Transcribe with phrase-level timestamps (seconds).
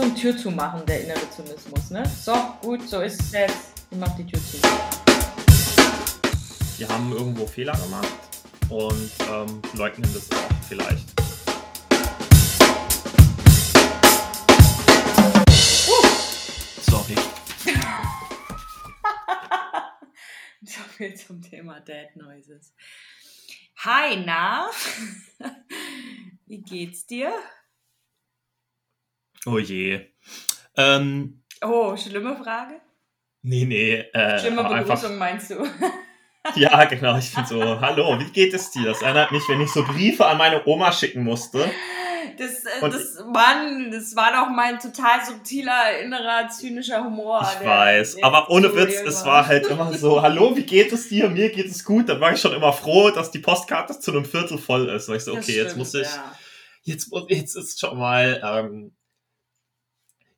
[0.00, 2.02] so ein Tür zu machen, der innere Zynismus, ne?
[2.08, 3.84] So, gut, so ist es jetzt.
[3.90, 4.56] Ich mach die Tür zu.
[6.78, 8.08] Wir haben irgendwo Fehler gemacht
[8.70, 11.06] und ähm, leugnen das auch vielleicht.
[16.82, 17.14] Sorry.
[20.62, 22.72] So viel zum Thema Dad Noises.
[23.78, 24.70] Hi, na?
[26.46, 27.32] Wie geht's dir?
[29.46, 30.00] Oh je.
[30.76, 32.80] Ähm, Oh, schlimme Frage?
[33.42, 33.94] nee, nee.
[34.12, 35.66] Äh, Schlimme Begrüßung einfach, meinst du?
[36.56, 37.16] ja, genau.
[37.18, 38.86] Ich bin so, hallo, wie geht es dir?
[38.86, 41.70] Das erinnert mich, wenn ich so Briefe an meine Oma schicken musste.
[42.38, 47.40] Das, äh, Und- das, Mann, das war doch mein total subtiler, innerer, zynischer Humor.
[47.42, 50.62] Ich der- weiß, der aber ohne Witz, real es war halt immer so, hallo, wie
[50.64, 51.28] geht es dir?
[51.28, 52.08] Mir geht es gut.
[52.08, 55.08] Dann war ich schon immer froh, dass die Postkarte zu einem Viertel voll ist.
[55.10, 56.34] Weil ich so, okay, jetzt stimmt, muss ich, ja.
[56.84, 58.96] jetzt, muss- jetzt ist schon mal, ähm,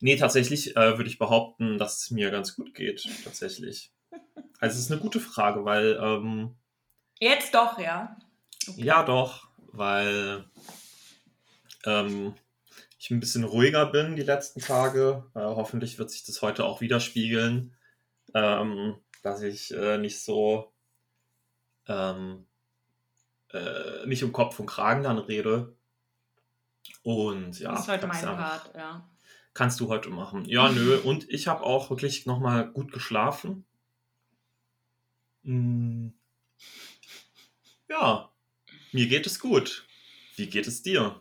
[0.03, 3.93] nee, tatsächlich äh, würde ich behaupten, dass es mir ganz gut geht, tatsächlich.
[4.61, 6.57] Also es ist eine gute Frage, weil, ähm,
[7.19, 8.17] Jetzt doch, ja.
[8.77, 10.45] ja doch, weil
[11.85, 12.35] ähm,
[12.99, 15.25] ich ein bisschen ruhiger bin die letzten Tage.
[15.35, 17.75] Äh, hoffentlich wird sich das heute auch widerspiegeln,
[18.35, 20.73] ähm, dass ich äh, nicht so
[21.87, 22.47] ähm,
[23.53, 25.77] äh, nicht um Kopf und Kragen dann rede.
[27.03, 29.09] Und ja, das ist heute mein Part, ja.
[29.55, 30.45] Kannst du heute machen.
[30.47, 30.99] Ja, nö.
[30.99, 33.65] Und ich habe auch wirklich nochmal gut geschlafen.
[35.43, 36.09] Mm.
[37.89, 38.31] Ja,
[38.93, 39.87] mir geht es gut.
[40.37, 41.21] Wie geht es dir?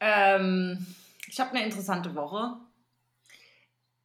[0.00, 0.86] Ähm,
[1.28, 2.56] ich habe eine interessante Woche.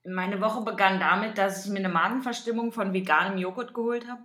[0.05, 4.21] Meine Woche begann damit, dass ich mir eine Magenverstimmung von veganem Joghurt geholt habe.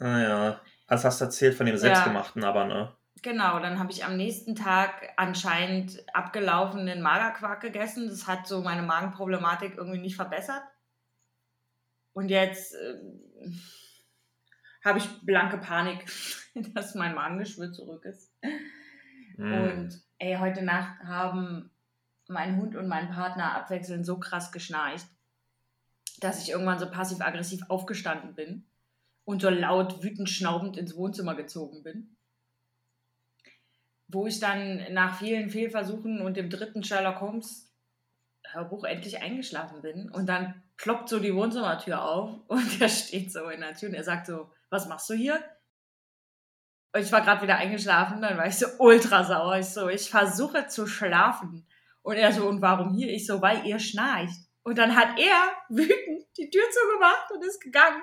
[0.00, 1.80] Ah ja, also hast du erzählt von dem Ja.
[1.80, 2.92] selbstgemachten, aber ne?
[3.22, 8.08] Genau, dann habe ich am nächsten Tag anscheinend abgelaufenen Magerquark gegessen.
[8.08, 10.62] Das hat so meine Magenproblematik irgendwie nicht verbessert.
[12.12, 13.50] Und jetzt äh,
[14.84, 16.04] habe ich blanke Panik,
[16.74, 18.32] dass mein Magengeschwür zurück ist.
[19.36, 19.52] Mm.
[19.52, 21.70] Und ey, heute Nacht haben
[22.28, 25.06] mein Hund und mein Partner abwechselnd so krass geschnarcht,
[26.20, 28.66] dass ich irgendwann so passiv-aggressiv aufgestanden bin
[29.24, 32.16] und so laut wütend schnaubend ins Wohnzimmer gezogen bin.
[34.14, 37.74] Wo ich dann nach vielen Fehlversuchen und dem dritten Sherlock Holmes
[38.54, 40.10] Hörbuch endlich eingeschlafen bin.
[40.10, 43.94] Und dann ploppt so die Wohnzimmertür auf und er steht so in der Tür und
[43.94, 45.42] er sagt so, was machst du hier?
[46.92, 49.58] Und ich war gerade wieder eingeschlafen, dann war ich so ultra sauer.
[49.58, 51.66] Ich so, ich versuche zu schlafen.
[52.02, 53.12] Und er so, und warum hier?
[53.12, 54.38] Ich so, weil ihr schnarcht.
[54.62, 58.02] Und dann hat er wütend die Tür zugemacht und ist gegangen.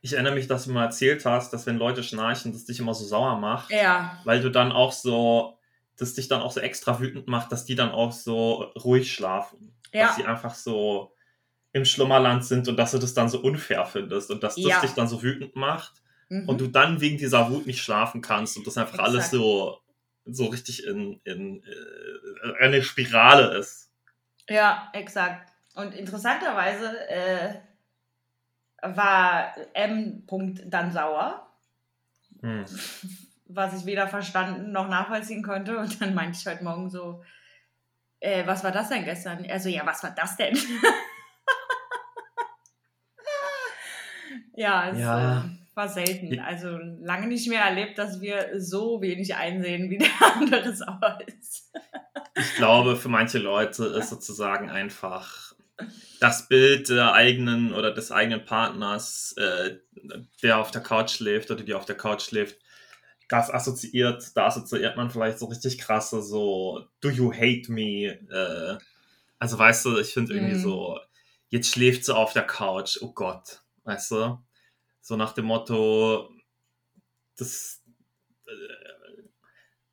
[0.00, 2.94] Ich erinnere mich, dass du mal erzählt hast, dass wenn Leute schnarchen, das dich immer
[2.94, 5.58] so sauer macht, Ja, weil du dann auch so,
[5.96, 9.74] das dich dann auch so extra wütend macht, dass die dann auch so ruhig schlafen.
[9.92, 11.14] ja, Dass sie einfach so
[11.72, 14.80] im Schlummerland sind und dass du das dann so unfair findest und dass das Ja.
[14.80, 16.48] dich dann so wütend macht mhm.
[16.48, 19.08] und du dann wegen dieser Wut nicht schlafen kannst und das einfach Exakt.
[19.08, 19.78] alles so,
[20.24, 23.90] so richtig in, in äh, eine Spirale ist.
[24.48, 25.50] ja, exakt.
[25.74, 27.54] Und interessanterweise äh,
[28.82, 30.24] war M.
[30.26, 31.44] -Punkt dann sauer,
[32.40, 32.64] Hm.
[33.46, 35.78] was ich weder verstanden noch nachvollziehen konnte.
[35.78, 37.22] Und dann meinte ich heute Morgen so,
[38.20, 39.44] äh, was war das denn gestern?
[39.44, 40.56] Er so, ja, was war das denn?
[44.54, 45.38] ja, es Ja.
[45.40, 45.42] äh,
[45.74, 46.38] war selten.
[46.40, 51.72] Also lange nicht mehr erlebt, dass wir so wenig einsehen, wie der andere sauer ist.
[52.34, 55.47] Ich glaube, für manche Leute ist sozusagen einfach
[56.20, 59.78] das Bild der eigenen oder des eigenen Partners, äh,
[60.42, 62.56] der auf der Couch schläft oder die auf der Couch schläft,
[63.28, 68.18] das assoziiert, da assoziiert man vielleicht so richtig krasse, so, do you hate me?
[68.30, 68.78] Äh,
[69.38, 70.58] also weißt du, ich finde irgendwie Mhm.
[70.58, 70.98] so,
[71.50, 74.38] jetzt schläft sie auf der Couch, oh Gott, weißt du?
[75.00, 76.30] So nach dem Motto,
[77.36, 77.82] das,
[78.46, 78.50] äh,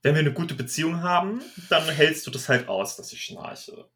[0.02, 3.90] wenn wir eine gute Beziehung haben, dann hältst du das halt aus, dass ich schnarche.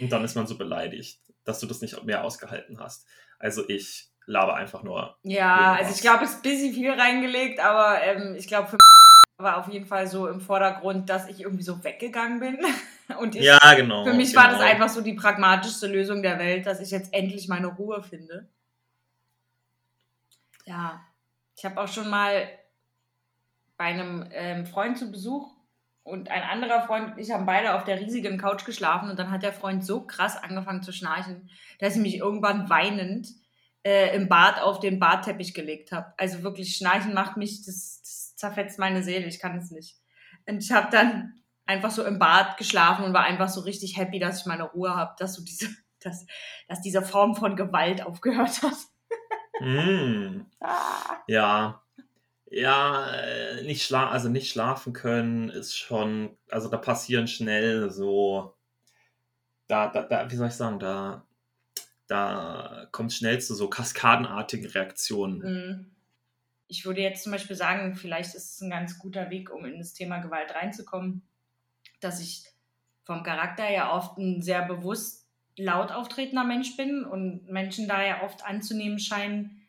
[0.00, 3.06] Und dann ist man so beleidigt, dass du das nicht mehr ausgehalten hast.
[3.38, 5.16] Also ich laber einfach nur.
[5.22, 8.78] Ja, also ich glaube, es ist ein bisschen viel reingelegt, aber ähm, ich glaube, für
[9.42, 12.58] war auf jeden Fall so im Vordergrund, dass ich irgendwie so weggegangen bin.
[13.18, 14.04] Und ich, Ja, genau.
[14.04, 14.42] für mich genau.
[14.42, 18.02] war das einfach so die pragmatischste Lösung der Welt, dass ich jetzt endlich meine Ruhe
[18.02, 18.48] finde.
[20.64, 21.04] Ja,
[21.56, 22.48] ich habe auch schon mal
[23.76, 25.50] bei einem ähm, Freund zu Besuch
[26.04, 29.30] und ein anderer Freund und ich haben beide auf der riesigen Couch geschlafen und dann
[29.30, 33.28] hat der Freund so krass angefangen zu schnarchen, dass ich mich irgendwann weinend
[33.84, 36.12] äh, im Bad auf den Badteppich gelegt habe.
[36.16, 39.96] Also wirklich, Schnarchen macht mich, das, das zerfetzt meine Seele, ich kann es nicht.
[40.46, 44.18] Und ich habe dann einfach so im Bad geschlafen und war einfach so richtig happy,
[44.18, 45.68] dass ich meine Ruhe habe, dass so diese,
[46.00, 46.26] dass,
[46.68, 48.76] dass diese Form von Gewalt aufgehört hat.
[49.60, 50.42] Mm.
[50.60, 51.18] Ah.
[51.26, 51.82] Ja.
[52.52, 58.54] Ja, äh, nicht schla also nicht schlafen können ist schon, also da passieren schnell so,
[59.68, 61.26] da, da, da wie soll ich sagen, da,
[62.08, 65.38] da kommt schnell zu so kaskadenartigen Reaktionen.
[65.38, 65.96] Mm.
[66.68, 69.78] Ich würde jetzt zum Beispiel sagen, vielleicht ist es ein ganz guter Weg, um in
[69.78, 71.22] das Thema Gewalt reinzukommen,
[72.00, 72.44] dass ich
[73.04, 75.26] vom Charakter ja oft ein sehr bewusst
[75.56, 79.62] laut auftretender Mensch bin und Menschen daher oft anzunehmen scheinen,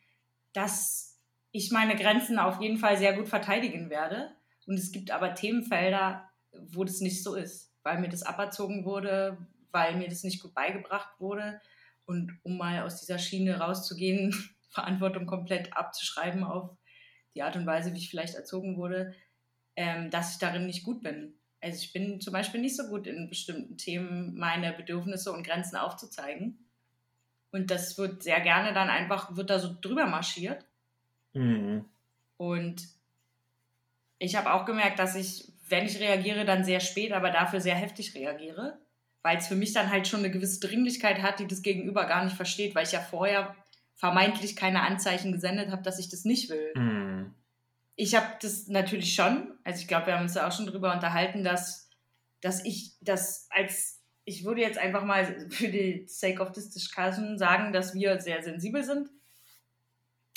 [0.52, 1.13] dass
[1.54, 4.32] ich meine Grenzen auf jeden Fall sehr gut verteidigen werde.
[4.66, 9.38] Und es gibt aber Themenfelder, wo das nicht so ist, weil mir das aberzogen wurde,
[9.72, 11.62] weil mir das nicht gut beigebracht wurde.
[12.06, 14.34] Und um mal aus dieser Schiene rauszugehen,
[14.72, 16.76] Verantwortung komplett abzuschreiben auf
[17.36, 19.14] die Art und Weise, wie ich vielleicht erzogen wurde,
[19.76, 21.36] ähm, dass ich darin nicht gut bin.
[21.62, 25.78] Also ich bin zum Beispiel nicht so gut in bestimmten Themen, meine Bedürfnisse und Grenzen
[25.78, 26.68] aufzuzeigen.
[27.52, 30.66] Und das wird sehr gerne dann einfach, wird da so drüber marschiert.
[31.34, 31.86] Mhm.
[32.38, 32.88] Und
[34.20, 37.76] ich habe auch gemerkt, dass ich, wenn ich reagiere, dann sehr spät, aber dafür sehr
[37.76, 38.80] heftig reagiere.
[39.22, 42.24] Weil es für mich dann halt schon eine gewisse Dringlichkeit hat, die das Gegenüber gar
[42.24, 43.56] nicht versteht, weil ich ja vorher
[43.96, 46.74] vermeintlich keine Anzeichen gesendet habe, dass ich das nicht will.
[46.76, 47.34] Mhm.
[47.96, 50.94] Ich habe das natürlich schon, also ich glaube, wir haben uns da auch schon drüber
[50.94, 51.90] unterhalten, dass,
[52.42, 57.38] dass ich das als, ich würde jetzt einfach mal für die sake of this discussion
[57.38, 59.10] sagen, dass wir sehr sensibel sind.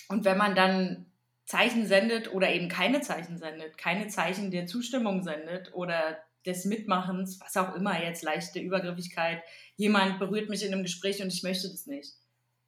[0.09, 1.07] Und wenn man dann
[1.45, 7.41] Zeichen sendet oder eben keine Zeichen sendet, keine Zeichen der Zustimmung sendet oder des Mitmachens,
[7.41, 9.43] was auch immer jetzt, leichte Übergriffigkeit,
[9.77, 12.15] jemand berührt mich in einem Gespräch und ich möchte das nicht.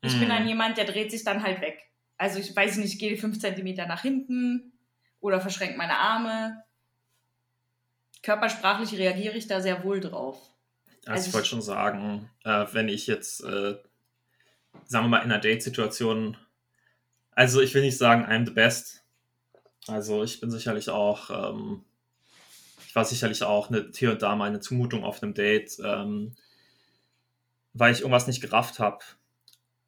[0.02, 0.32] Ich bin Mhm.
[0.32, 1.84] dann jemand, der dreht sich dann halt weg.
[2.16, 4.72] Also ich weiß nicht, gehe fünf Zentimeter nach hinten
[5.20, 6.64] oder verschränke meine Arme.
[8.22, 10.36] Körpersprachlich reagiere ich da sehr wohl drauf.
[11.06, 13.76] Also Also ich wollte ich- schon sagen, äh, wenn ich jetzt, äh,
[14.84, 16.36] sagen wir mal, in einer Date-Situation,
[17.38, 19.04] also ich will nicht sagen, I'm the best.
[19.86, 21.84] Also ich bin sicherlich auch, ähm,
[22.84, 26.34] ich war sicherlich auch eine, hier und da mal eine Zumutung auf einem Date, ähm,
[27.74, 29.04] weil ich irgendwas nicht gerafft habe.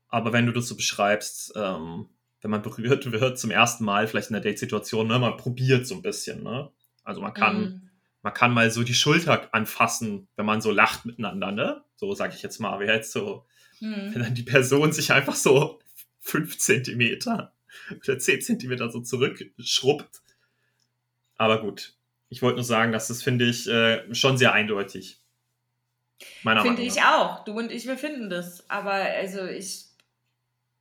[0.06, 2.08] Aber wenn du das so beschreibst, ähm,
[2.40, 5.96] wenn man berührt wird zum ersten Mal, vielleicht in der Date-Situation, ne, man probiert so
[5.96, 6.70] ein bisschen, ne?
[7.02, 7.90] Also man kann Mhm.
[8.22, 11.82] man kann mal so die Schulter anfassen, wenn man so lacht miteinander, ne?
[11.96, 12.78] So sage ich jetzt mal.
[12.78, 13.44] Wäre jetzt so,
[13.80, 14.22] wenn Mhm.
[14.22, 15.80] dann die Person sich einfach so
[16.20, 17.52] fünf Zentimeter
[18.02, 20.22] oder zehn Zentimeter so zurückschrubbt.
[21.36, 21.94] Aber gut.
[22.28, 25.18] Ich wollte nur sagen, dass das finde ich äh, schon sehr eindeutig.
[26.42, 27.44] Meiner Finde Meinung ich auch.
[27.44, 28.68] Du und ich, wir finden das.
[28.70, 29.86] Aber also ich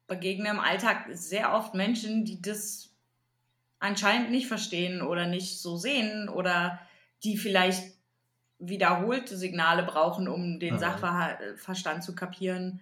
[0.07, 2.89] begegne im Alltag sehr oft Menschen, die das
[3.79, 6.79] anscheinend nicht verstehen oder nicht so sehen oder
[7.23, 7.93] die vielleicht
[8.59, 10.77] wiederholte Signale brauchen, um den.
[10.77, 12.81] Sachverstand zu kapieren.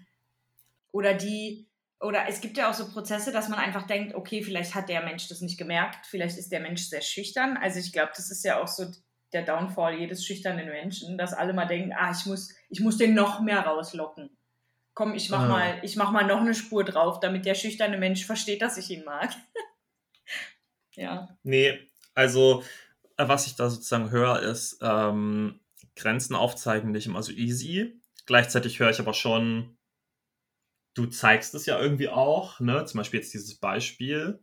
[0.92, 1.68] Oder die,
[2.00, 5.04] oder es gibt ja auch so Prozesse, dass man einfach denkt, okay, vielleicht hat der
[5.04, 7.58] Mensch das nicht gemerkt, vielleicht ist der Mensch sehr schüchtern.
[7.58, 8.86] Also ich glaube, das ist ja auch so
[9.34, 13.14] der Downfall jedes schüchternen Menschen, dass alle mal denken, ah, ich muss, ich muss den
[13.14, 14.30] noch mehr rauslocken.
[14.94, 15.48] Komm, ich mach Ah.
[15.48, 18.90] mal, ich mach mal noch eine Spur drauf, damit der schüchterne Mensch versteht, dass ich
[18.90, 19.32] ihn mag.
[20.96, 21.28] ja.
[21.44, 21.80] Nee,
[22.14, 22.64] also
[23.18, 25.60] äh, was ich da sozusagen höre, ist ähm,
[25.96, 28.00] Grenzen aufzeigen nicht immer so easy.
[28.26, 29.77] Gleichzeitig höre ich aber schon,
[30.98, 32.86] du zeigst es ja irgendwie auch, ne?
[32.86, 34.40] Zum Beispiel jetzt dieses Beispiel.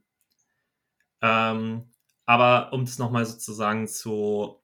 [1.22, 1.90] Ähm,
[2.26, 4.62] aber um das nochmal sozusagen zu,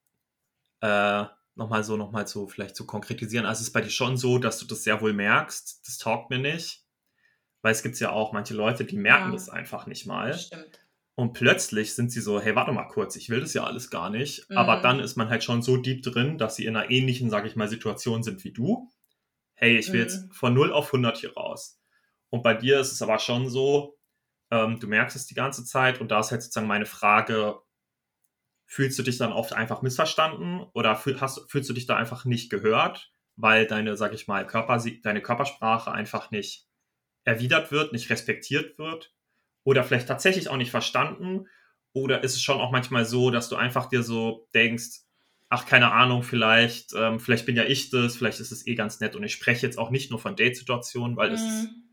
[0.83, 1.25] äh,
[1.57, 4.59] nochmal so, nochmal zu, vielleicht zu konkretisieren, also es ist bei dir schon so, dass
[4.59, 6.85] du das sehr wohl merkst, das taugt mir nicht.
[7.63, 9.33] Weil es gibt ja auch manche Leute, die merken Ja.
[9.33, 10.35] das einfach nicht mal.
[10.39, 10.81] Stimmt.
[11.17, 14.11] Und plötzlich sind sie so, hey, warte mal kurz, ich will das ja alles gar
[14.11, 14.47] nicht.
[14.57, 14.83] Aber Mhm.
[14.83, 17.57] dann ist man halt schon so deep drin, dass sie in einer ähnlichen, sage ich
[17.57, 18.91] mal, Situation sind wie du.
[19.55, 20.05] Hey, ich will Mhm.
[20.05, 21.80] jetzt von 0 auf 100 hier raus.
[22.31, 23.99] Und bei dir ist es aber schon so,
[24.51, 27.61] ähm, du merkst es die ganze Zeit und da ist halt sozusagen meine Frage,
[28.67, 32.25] fühlst du dich dann oft einfach missverstanden oder fühl, hast, fühlst du dich da einfach
[32.25, 36.69] nicht gehört, weil deine, sag ich mal, Körper, deine Körpersprache einfach nicht
[37.25, 39.13] erwidert wird, nicht respektiert wird
[39.65, 41.47] oder vielleicht tatsächlich auch nicht verstanden
[41.93, 45.01] oder ist es schon auch manchmal so, dass du einfach dir so denkst,
[45.49, 49.01] ach, keine Ahnung, vielleicht, ähm, vielleicht bin ja ich das, vielleicht ist es eh ganz
[49.01, 51.90] nett und ich spreche jetzt auch nicht nur von Date-Situationen, weil Mhm.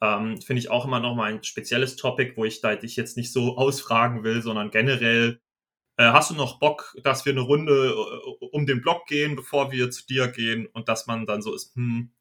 [0.00, 3.16] Ähm, finde ich auch immer noch mal ein spezielles Topic, wo ich da dich jetzt
[3.16, 5.40] nicht so ausfragen will, sondern generell,
[5.96, 9.72] äh, hast du noch Bock, dass wir eine Runde äh, um den Block gehen, bevor
[9.72, 12.12] wir zu dir gehen und dass man dann so ist, hm,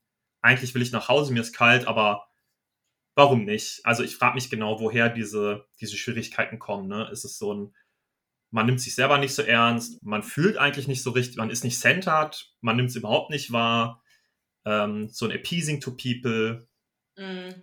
[0.41, 2.27] eigentlich will ich nach Hause, mir ist kalt, aber
[3.15, 3.81] warum nicht?
[3.83, 6.87] Also ich frage mich genau, woher diese, diese Schwierigkeiten kommen.
[6.87, 7.09] Ne?
[7.11, 7.75] Ist es so ein,
[8.51, 11.63] man nimmt sich selber nicht so ernst, man fühlt eigentlich nicht so richtig, man ist
[11.63, 14.01] nicht centered, man nimmt es überhaupt nicht wahr.
[14.65, 16.67] Ähm, so ein Appeasing to People.
[17.19, 17.61] Mm.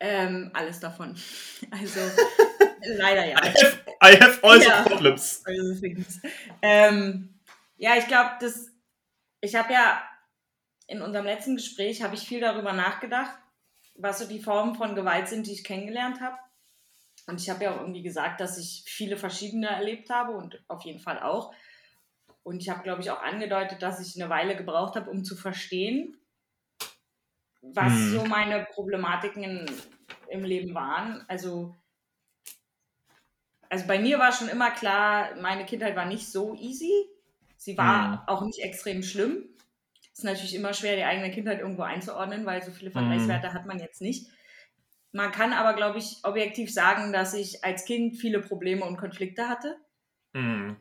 [0.00, 1.16] Ähm, alles davon.
[1.70, 2.00] Also,
[2.98, 3.42] leider ja.
[3.42, 4.82] I have, I have all ja.
[4.82, 5.42] problems.
[6.60, 7.34] Ähm,
[7.78, 8.70] ja, ich glaube, das,
[9.40, 10.02] ich habe ja
[10.86, 13.34] in unserem letzten Gespräch habe ich viel darüber nachgedacht,
[13.94, 16.36] was so die Formen von Gewalt sind, die ich kennengelernt habe.
[17.26, 20.82] Und ich habe ja auch irgendwie gesagt, dass ich viele verschiedene erlebt habe und auf
[20.82, 21.54] jeden Fall auch.
[22.42, 25.34] Und ich habe, glaube ich, auch angedeutet, dass ich eine Weile gebraucht habe, um zu
[25.34, 26.18] verstehen,
[27.72, 28.10] was hm.
[28.10, 29.66] so meine Problematiken
[30.28, 31.24] im Leben waren.
[31.28, 31.74] Also,
[33.68, 36.92] also bei mir war schon immer klar, meine Kindheit war nicht so easy.
[37.56, 38.18] Sie war hm.
[38.28, 39.48] auch nicht extrem schlimm.
[40.12, 42.90] Es ist natürlich immer schwer, die eigene Kindheit irgendwo einzuordnen, weil so viele.
[42.90, 43.54] Vergleichswerte hm.
[43.54, 44.28] hat man jetzt nicht.
[45.14, 49.48] Man kann aber, glaube ich, objektiv sagen, dass ich als Kind viele Probleme und Konflikte
[49.48, 49.76] hatte.
[50.32, 50.76] Mhm.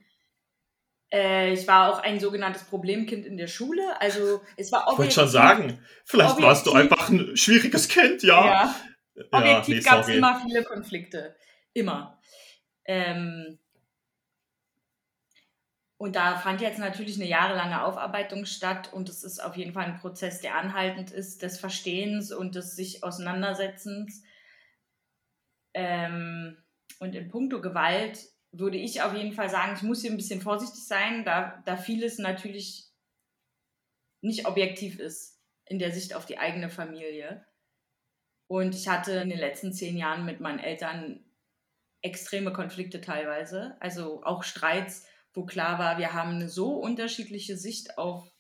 [1.13, 3.84] Äh, ich war auch ein sogenanntes Problemkind in der Schule.
[4.01, 4.88] Also es war.
[4.91, 8.46] Ich wollte schon sagen, vielleicht objektiv, warst du einfach ein schwieriges Kind, ja.
[8.46, 8.75] ja.
[9.29, 11.36] Objektiv ja, nee, gab es immer viele Konflikte.
[11.74, 12.20] Immer.
[12.86, 13.60] Ähm,
[15.98, 19.86] und da fand jetzt natürlich eine jahrelange Aufarbeitung statt und es ist auf jeden Fall
[19.86, 24.24] ein Prozess, der anhaltend ist, des Verstehens und des sich Auseinandersetzens.
[25.75, 26.58] Ähm,
[27.00, 30.41] und in puncto Gewalt würde ich auf jeden Fall sagen, ich muss hier ein bisschen
[30.41, 32.86] vorsichtig sein, da, da vieles natürlich
[34.22, 37.45] nicht objektiv ist in der Sicht auf die eigene Familie.
[38.48, 41.25] Und ich hatte in den letzten zehn Jahren mit meinen Eltern
[42.01, 47.98] extreme Konflikte teilweise, also auch Streits wo klar war, wir haben eine so unterschiedliche Sicht
[47.98, 48.31] auf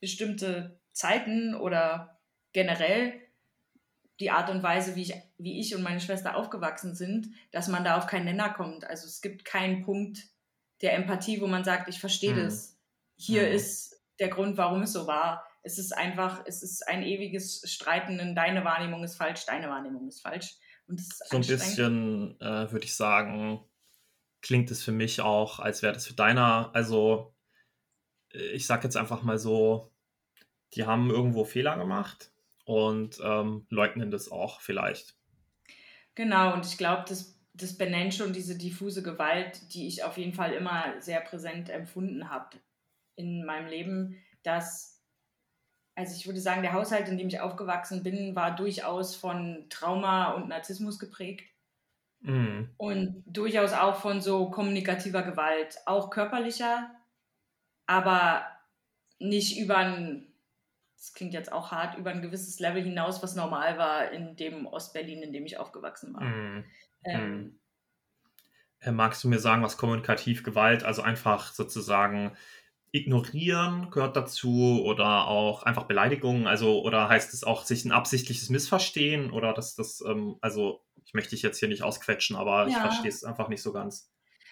[0.00, 2.20] bestimmte Zeiten oder
[2.52, 3.20] generell
[4.20, 7.84] die Art und Weise, wie ich, wie ich und meine Schwester aufgewachsen sind, dass man
[7.84, 8.84] da auf keinen Nenner kommt.
[8.84, 10.18] Also es gibt keinen Punkt
[10.80, 12.44] der Empathie, wo man sagt, ich verstehe mhm.
[12.44, 12.78] das.
[13.16, 13.54] Hier mhm.
[13.54, 15.46] ist der Grund, warum es so war.
[15.62, 20.08] Es ist einfach, es ist ein ewiges Streiten in deine Wahrnehmung ist falsch, deine Wahrnehmung
[20.08, 20.56] ist falsch.
[20.86, 23.60] Und so ein bisschen äh, würde ich sagen,
[24.40, 26.70] klingt es für mich auch, als wäre das für deiner.
[26.72, 27.34] Also,
[28.30, 29.90] ich sag jetzt einfach mal so,
[30.74, 32.30] die haben irgendwo Fehler gemacht
[32.66, 35.14] und ähm, leugnen das auch vielleicht.
[36.14, 40.34] Genau, und ich glaube, das, das benennt schon diese diffuse Gewalt, die ich auf jeden
[40.34, 42.58] Fall immer sehr präsent empfunden habe
[43.14, 45.00] in meinem Leben, dass,
[45.94, 50.32] also ich würde sagen, der Haushalt, in dem ich aufgewachsen bin, war durchaus von Trauma
[50.32, 51.44] und Narzissmus geprägt.
[52.20, 52.70] Mhm.
[52.76, 56.90] Und durchaus auch von so kommunikativer Gewalt, auch körperlicher,
[57.86, 58.44] aber
[59.18, 60.26] nicht über ein,
[61.06, 64.66] das klingt jetzt auch hart, über ein gewisses Level hinaus, was normal war in dem
[64.66, 66.24] Ostberlin, in dem ich aufgewachsen war.
[66.24, 66.64] Mhm.
[67.04, 67.58] Ähm, mhm.
[68.80, 72.36] Äh, magst du mir sagen, was kommunikativ Gewalt, also einfach sozusagen
[72.90, 78.48] ignorieren gehört dazu oder auch einfach Beleidigungen, also oder heißt es auch sich ein absichtliches
[78.48, 82.68] Missverstehen oder dass das, ähm, also ich möchte dich jetzt hier nicht ausquetschen, aber ja.
[82.68, 84.10] ich verstehe es einfach nicht so ganz.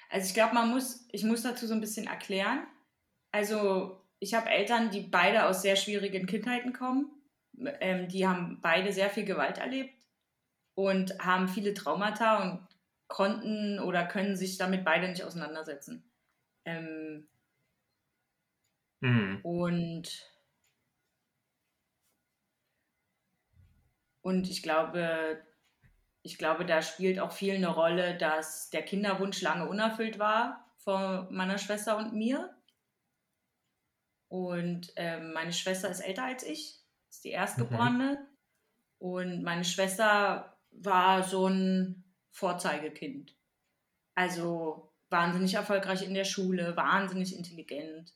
[0.09, 2.65] Also ich glaube, man muss, ich muss dazu so ein bisschen erklären.
[3.33, 7.11] Also ich habe Eltern, die beide aus sehr schwierigen Kindheiten kommen.
[7.81, 9.95] Ähm, die haben beide sehr viel Gewalt erlebt
[10.75, 12.67] und haben viele Traumata und
[13.07, 16.11] konnten oder können sich damit beide nicht auseinandersetzen.
[16.65, 17.29] Ähm,
[19.01, 19.41] mhm.
[19.43, 20.31] Und
[24.23, 25.45] und ich glaube,
[26.23, 31.33] ich glaube, da spielt auch viel eine Rolle, dass der Kinderwunsch lange unerfüllt war von
[31.33, 32.57] meiner Schwester und mir.
[34.35, 38.19] Und ähm, meine Schwester ist älter als ich, ist die Erstgeborene.
[38.19, 38.27] Mhm.
[38.99, 43.37] Und meine Schwester war so ein Vorzeigekind.
[44.17, 48.13] Also wahnsinnig erfolgreich in der Schule, wahnsinnig intelligent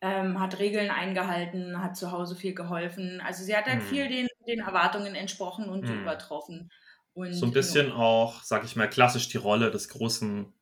[0.00, 3.22] ähm, hat Regeln eingehalten, hat zu Hause viel geholfen.
[3.24, 3.86] Also sie hat halt mhm.
[3.86, 6.02] viel den, den Erwartungen entsprochen und mhm.
[6.02, 6.72] übertroffen.
[7.12, 10.52] Und so ein bisschen auch, sag ich mal, klassisch die Rolle des großen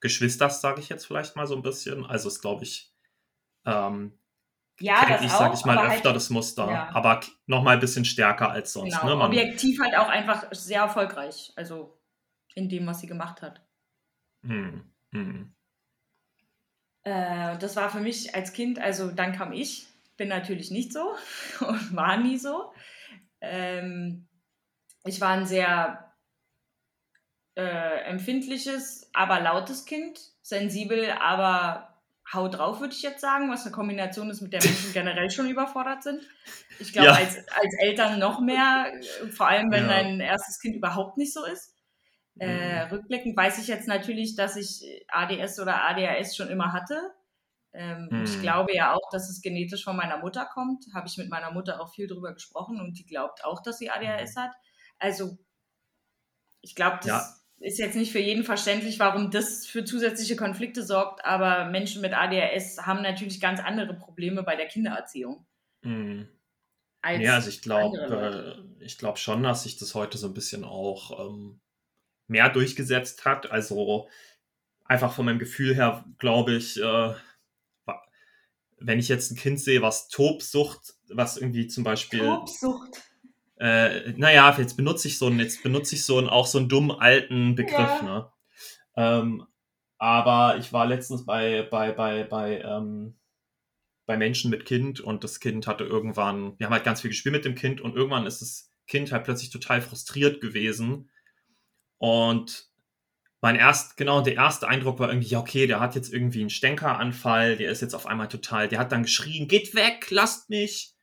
[0.00, 2.06] Geschwisters, sage ich jetzt vielleicht mal so ein bisschen.
[2.06, 2.89] Also ist, glaube ich,
[3.70, 4.12] ähm,
[4.80, 6.90] ja, das ich, sage ich mal, öfter halt, das Muster, ja.
[6.94, 8.98] aber noch mal ein bisschen stärker als sonst.
[8.98, 9.16] Genau, ne?
[9.16, 12.00] Man, objektiv halt auch einfach sehr erfolgreich, also
[12.54, 13.60] in dem, was sie gemacht hat.
[14.42, 15.54] Hm, hm.
[17.02, 19.86] Äh, das war für mich als Kind, also dann kam ich,
[20.16, 21.14] bin natürlich nicht so
[21.60, 22.72] und war nie so.
[23.42, 24.26] Ähm,
[25.04, 26.14] ich war ein sehr
[27.54, 31.89] äh, empfindliches, aber lautes Kind, sensibel, aber
[32.32, 35.48] haut drauf, würde ich jetzt sagen, was eine Kombination ist, mit der Menschen generell schon
[35.48, 36.22] überfordert sind.
[36.78, 37.14] Ich glaube, ja.
[37.14, 38.92] als, als Eltern noch mehr,
[39.32, 39.88] vor allem wenn ja.
[39.88, 41.74] dein erstes Kind überhaupt nicht so ist.
[42.38, 42.90] Äh, Mhm.
[42.92, 47.00] rückblickend weiß ich jetzt natürlich, dass ich ADS oder ADHS schon immer hatte.
[47.72, 48.42] Ähm, Ich Mhm.
[48.42, 50.84] glaube ja auch, dass es genetisch von meiner Mutter kommt.
[50.94, 53.90] Habe ich mit meiner Mutter auch viel drüber gesprochen und die glaubt auch, dass sie
[53.90, 54.52] ADHS hat.
[54.98, 55.38] Also
[56.62, 57.34] ich glaube, das Ja.
[57.60, 62.14] Ist jetzt nicht für jeden verständlich, warum das für zusätzliche Konflikte sorgt, aber Menschen mit
[62.14, 65.46] ADHS haben natürlich ganz andere Probleme bei der Kindererziehung.
[65.82, 66.28] Mhm.
[67.02, 70.34] Als Ja, also ich glaube, äh, ich glaube schon, dass sich das heute so ein
[70.34, 71.60] bisschen auch ähm,
[72.26, 73.50] mehr durchgesetzt hat.
[73.50, 74.08] Also
[74.84, 77.14] einfach von meinem Gefühl her, glaube ich, äh,
[78.82, 83.02] wenn ich jetzt ein Kind sehe, was Tobsucht, was irgendwie zum Beispiel, Tobsucht.
[83.60, 86.68] Äh, naja, jetzt benutze ich so einen, jetzt benutze ich so einen, auch so einen
[86.70, 88.02] dummen alten Begriff, Ja.
[88.02, 88.32] ne?
[88.96, 89.46] Ähm,
[89.98, 93.18] aber ich war letztens bei, bei, bei, bei, ähm,
[94.06, 97.34] bei Menschen mit Kind und das Kind hatte irgendwann, wir haben halt ganz viel gespielt
[97.34, 101.10] mit dem Kind und irgendwann ist das Kind halt plötzlich total frustriert gewesen.
[101.98, 102.70] Und
[103.42, 106.50] mein erst, genau, der erste Eindruck war irgendwie, ja, okay, der hat jetzt irgendwie einen
[106.50, 110.94] Stänkeranfall, der ist jetzt auf einmal total, der hat dann geschrien, geht weg, lasst mich.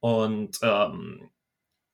[0.00, 1.30] Und ähm,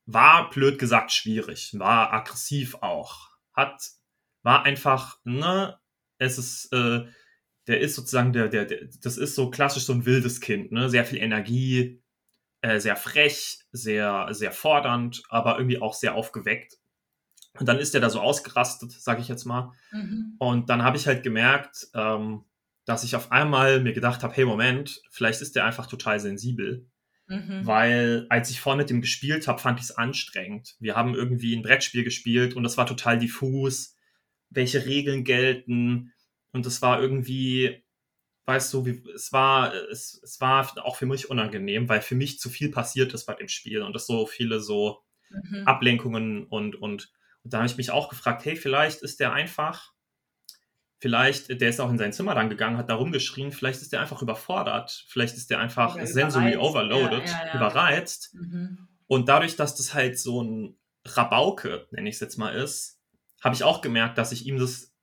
[0.06, 3.90] war blöd gesagt schwierig, war aggressiv auch, hat,
[4.42, 5.78] war einfach, ne,
[6.18, 7.06] es ist, äh,
[7.66, 10.88] der ist sozusagen der, der, der, das ist so klassisch so ein wildes Kind, ne,
[10.88, 12.00] sehr viel Energie,
[12.60, 16.78] äh, sehr frech, sehr, sehr fordernd, aber irgendwie auch sehr aufgeweckt.
[17.58, 19.72] Und dann ist er da so ausgerastet, sage ich jetzt mal.
[19.90, 20.36] Mhm.
[20.38, 22.44] Und dann habe ich halt gemerkt, ähm,
[22.84, 26.86] dass ich auf einmal mir gedacht habe, hey Moment, vielleicht ist der einfach total sensibel.
[27.28, 27.66] Mhm.
[27.66, 30.76] Weil als ich vorhin mit dem gespielt habe, fand ich es anstrengend.
[30.78, 33.96] Wir haben irgendwie ein Brettspiel gespielt und das war total diffus,
[34.50, 36.12] welche Regeln gelten.
[36.52, 37.82] Und es war irgendwie,
[38.46, 42.38] weißt du, wie, es war, es, es war auch für mich unangenehm, weil für mich
[42.38, 45.66] zu viel passiert ist bei dem Spiel und es so viele so Mhm.
[45.66, 49.92] Ablenkungen und, und, und da habe ich mich auch gefragt, hey, vielleicht ist der einfach,
[50.98, 54.00] vielleicht, der ist auch in sein Zimmer dann gegangen, hat da rumgeschrien, vielleicht ist der
[54.00, 57.54] einfach überfordert, vielleicht ist der einfach Oder sensory overloaded, Ja, ja, ja.
[57.54, 58.34] überreizt.
[58.34, 58.88] Mhm.
[59.06, 63.00] Und dadurch, dass das halt so ein Rabauke, nenne ich es jetzt mal, ist,
[63.42, 64.94] habe ich auch gemerkt, dass ich ihm das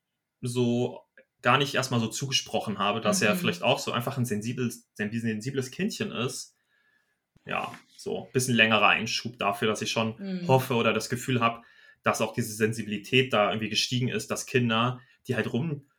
[0.41, 0.99] so
[1.41, 3.37] gar nicht erstmal so zugesprochen habe, dass er Mhm.
[3.39, 6.55] vielleicht auch so einfach ein sensibles, ein sensibles Kindchen ist.
[7.45, 10.47] Ja, so ein bisschen längerer Einschub dafür, dass ich schon Mhm.
[10.47, 11.61] hoffe oder das Gefühl habe,
[12.01, 15.89] dass auch diese Sensibilität da irgendwie gestiegen ist, dass Kinder, die halt rum,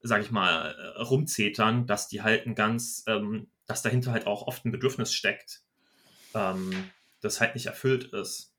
[0.00, 4.46] sag ich mal, äh, rumzetern, dass die halt ein ganz, ähm, dass dahinter halt auch
[4.46, 5.62] oft ein Bedürfnis steckt,
[6.34, 8.52] ähm, das halt nicht erfüllt ist.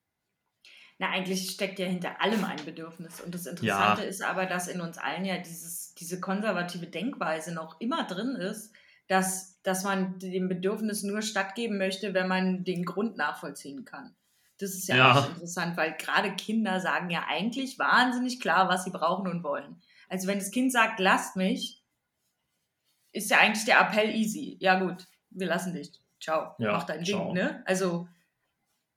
[0.97, 3.19] Na, eigentlich steckt ja hinter allem ein Bedürfnis.
[3.19, 7.80] Und das Interessante ist aber, dass in uns allen ja dieses, diese konservative Denkweise noch
[7.82, 8.71] immer drin ist,
[9.08, 14.15] dass, dass man dem Bedürfnis nur stattgeben möchte, wenn man den Grund nachvollziehen kann.
[14.58, 15.19] Das ist ja, Ja.
[15.19, 19.82] auch interessant, weil gerade Kinder sagen ja eigentlich wahnsinnig klar, was sie brauchen und wollen.
[20.10, 21.84] Also wenn das Kind sagt, lasst mich,
[23.12, 24.58] ist ja eigentlich der Appell easy.
[24.60, 25.91] Ja gut, wir lassen dich.
[26.22, 27.26] Ciao, Ja, mach dein ciao.
[27.28, 27.63] Ding, ne?
[27.65, 28.08] Also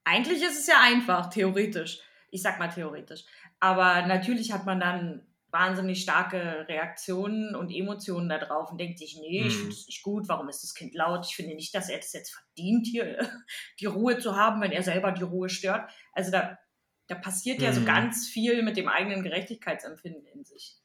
[0.05, 2.01] eigentlich ist es ja einfach, theoretisch.
[2.31, 3.25] Ich sag mal theoretisch.
[3.61, 9.17] Aber natürlich hat man dann wahnsinnig starke Reaktionen und Emotionen da drauf und denkt sich,
[9.19, 9.59] nee, ich Mhm.
[9.61, 11.27] finde es nicht gut, warum ist das Kind laut?
[11.27, 13.19] Ich finde nicht, dass er das jetzt verdient, hier
[13.81, 15.91] die Ruhe zu haben, wenn er selber die Ruhe stört.
[16.13, 16.59] Also da,
[17.07, 17.87] da passiert ja so Mhm.
[17.87, 20.77] ganz viel mit dem eigenen Gerechtigkeitsempfinden in sich.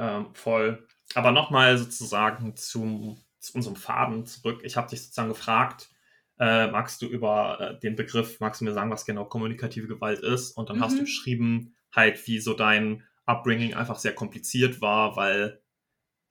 [0.00, 0.86] Ähm, voll.
[1.14, 4.62] Aber nochmal sozusagen zum, zu unserem Faden zurück.
[4.64, 5.90] Ich habe dich sozusagen gefragt,
[6.38, 10.20] äh, magst du über äh, den Begriff, magst du mir sagen, was genau kommunikative Gewalt
[10.20, 10.52] ist?
[10.56, 11.04] Und dann hast du Mhm.
[11.04, 15.60] beschrieben, halt, wie so dein Upbringing einfach sehr kompliziert war, weil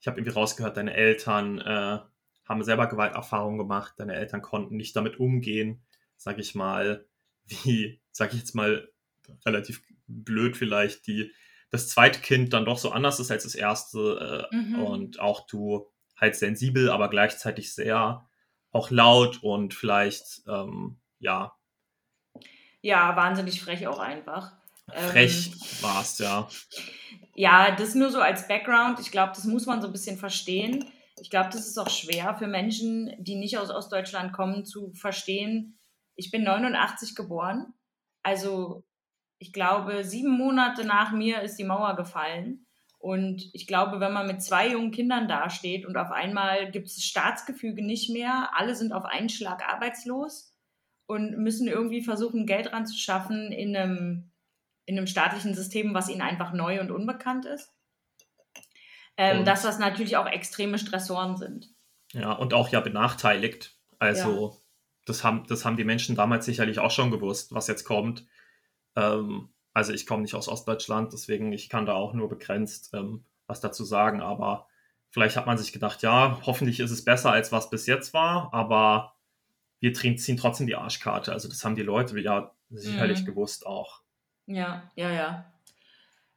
[0.00, 2.00] ich habe irgendwie rausgehört, deine Eltern äh,
[2.44, 5.82] haben selber Gewalterfahrungen gemacht, deine Eltern konnten nicht damit umgehen,
[6.16, 7.06] sag ich mal,
[7.46, 8.90] wie, sag ich jetzt mal,
[9.46, 11.32] relativ blöd vielleicht, die
[11.70, 14.82] das zweite Kind dann doch so anders ist als das erste äh, Mhm.
[14.82, 18.28] und auch du halt sensibel, aber gleichzeitig sehr
[18.72, 21.52] auch laut und vielleicht, ähm, ja,
[22.82, 24.52] Ja, wahnsinnig frech auch einfach.
[24.92, 26.48] frech Ähm, warst, ja.
[27.34, 28.98] Ja, das nur so als Background.
[29.00, 30.84] Ich glaube, das muss man so ein bisschen verstehen.
[31.20, 35.78] Ich glaube, das ist auch schwer für Menschen, die nicht aus Ostdeutschland kommen, zu verstehen.
[36.16, 37.74] Ich bin 89 geboren.
[38.22, 38.84] Also
[39.40, 42.66] ich glaube, sieben Monate nach mir ist die Mauer gefallen.
[42.98, 47.02] Und ich glaube, wenn man mit zwei jungen Kindern dasteht und auf einmal gibt es
[47.02, 50.54] Staatsgefüge nicht mehr, alle sind auf einen Schlag arbeitslos
[51.06, 54.30] und müssen irgendwie versuchen, Geld ranzuschaffen in einem,
[54.84, 57.72] in einem staatlichen System, was ihnen einfach neu und unbekannt ist.
[59.16, 61.70] Ähm, dass das natürlich auch extreme Stressoren sind.
[62.12, 63.74] Ja, und auch ja benachteiligt.
[63.98, 64.60] Also,
[65.06, 68.26] das, haben, das haben die Menschen damals sicherlich auch schon gewusst, was jetzt kommt.
[68.96, 73.24] Ähm, Also ich komme nicht aus Ostdeutschland, deswegen ich kann da auch nur begrenzt ähm,
[73.46, 74.20] was dazu sagen.
[74.20, 74.66] Aber
[75.10, 78.52] vielleicht hat man sich gedacht, ja, hoffentlich ist es besser, als was bis jetzt war.
[78.52, 79.14] Aber
[79.80, 81.32] wir ziehen trotzdem die Arschkarte.
[81.32, 83.26] Also das haben die Leute ja sicherlich mhm.
[83.26, 84.02] gewusst auch.
[84.46, 85.52] Ja, ja, ja.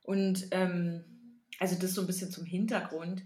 [0.03, 1.03] Und ähm,
[1.59, 3.23] also das so ein bisschen zum Hintergrund.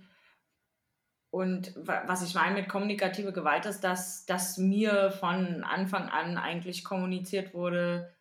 [1.30, 6.84] Und was ich meine mit kommunikative Gewalt ist, dass, dass mir von Anfang an eigentlich
[6.84, 8.14] kommuniziert wurde,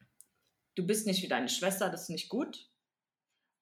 [0.77, 2.69] du bist nicht wie deine Schwester, das ist nicht gut.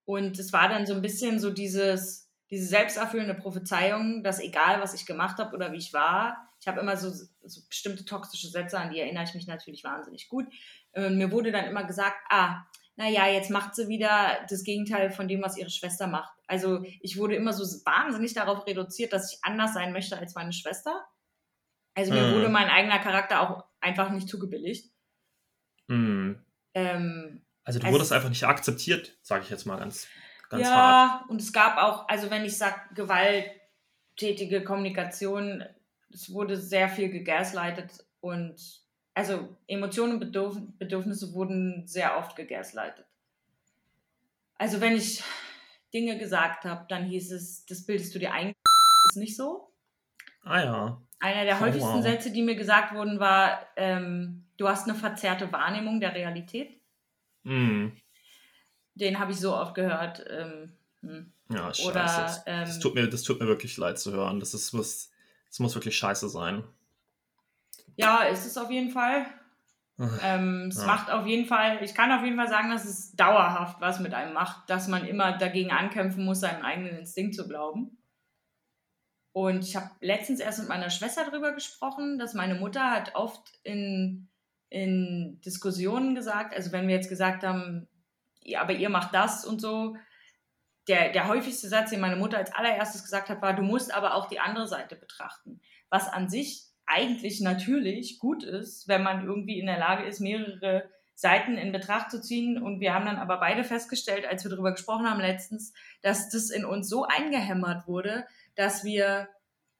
[0.04, 4.92] Und es war dann so ein bisschen so dieses, diese selbsterfüllende Prophezeiung, dass egal, was
[4.92, 8.78] ich gemacht habe oder wie ich war, ich habe immer so, so, bestimmte toxische Sätze,
[8.78, 10.46] an die erinnere ich mich natürlich wahnsinnig gut.
[10.92, 12.64] Und mir wurde dann immer gesagt, ah,
[12.96, 16.32] naja, jetzt macht sie wieder das Gegenteil von dem, was ihre Schwester macht.
[16.46, 20.52] Also ich wurde immer so wahnsinnig darauf reduziert, dass ich anders sein möchte als meine
[20.52, 21.04] Schwester.
[21.94, 22.34] Also mir mhm.
[22.34, 24.90] wurde mein eigener Charakter auch einfach nicht zugebilligt.
[25.88, 26.44] Mhm.
[26.74, 30.06] Ähm, also du wurdest einfach nicht akzeptiert, sage ich jetzt mal ganz,
[30.50, 31.22] ganz ja, hart.
[31.22, 35.64] Ja, und es gab auch, also wenn ich sage gewalttätige Kommunikation,
[36.12, 38.84] es wurde sehr viel gegaslightet und
[39.14, 43.06] also Emotionen und Bedürfnisse wurden sehr oft gegaslightet.
[44.58, 45.22] Also wenn ich
[45.92, 48.54] Dinge gesagt habe, dann hieß es, das bildest du dir ein,
[49.10, 49.72] ist nicht so.
[50.42, 51.02] Ah ja.
[51.20, 52.02] Einer der oh, häufigsten.
[52.02, 56.80] Sätze, die mir gesagt wurden, war, ähm, du hast eine verzerrte Wahrnehmung der Realität.
[57.42, 57.88] Mm.
[58.94, 60.24] Den habe ich so oft gehört.
[60.28, 61.32] Ähm, hm.
[61.50, 61.88] Ja, scheiße.
[61.88, 64.40] Oder, das, ähm, das, tut mir, das tut mir wirklich leid zu hören.
[64.40, 65.10] Das, ist, das,
[65.48, 66.64] das muss wirklich scheiße sein.
[67.96, 69.26] Ja, ist es auf jeden Fall.
[70.22, 70.86] Ähm, es ja.
[70.86, 74.12] macht auf jeden Fall, ich kann auf jeden Fall sagen, dass es dauerhaft was mit
[74.12, 77.96] einem macht, dass man immer dagegen ankämpfen muss, seinem eigenen Instinkt zu glauben.
[79.32, 83.52] Und ich habe letztens erst mit meiner Schwester darüber gesprochen, dass meine Mutter hat oft
[83.62, 84.28] in,
[84.74, 87.86] in Diskussionen gesagt, also wenn wir jetzt gesagt haben,
[88.42, 89.96] ja, aber ihr macht das und so,
[90.88, 94.14] der, der häufigste Satz, den meine Mutter als allererstes gesagt hat, war, du musst aber
[94.14, 95.60] auch die andere Seite betrachten.
[95.90, 100.90] Was an sich eigentlich natürlich gut ist, wenn man irgendwie in der Lage ist, mehrere
[101.14, 102.60] Seiten in Betracht zu ziehen.
[102.60, 106.50] Und wir haben dann aber beide festgestellt, als wir darüber gesprochen haben letztens, dass das
[106.50, 109.28] in uns so eingehämmert wurde, dass wir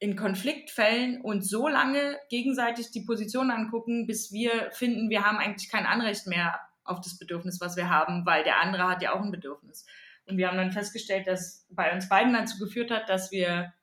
[0.05, 5.67] in Konfliktfällen uns so lange gegenseitig die Position angucken, bis wir finden, wir haben eigentlich
[5.67, 9.21] kein Anrecht mehr auf das Bedürfnis, was wir haben, weil der andere hat ja auch
[9.21, 9.87] ein Bedürfnis.
[10.27, 13.73] Und wir haben dann festgestellt, dass bei uns beiden dazu geführt hat, dass wir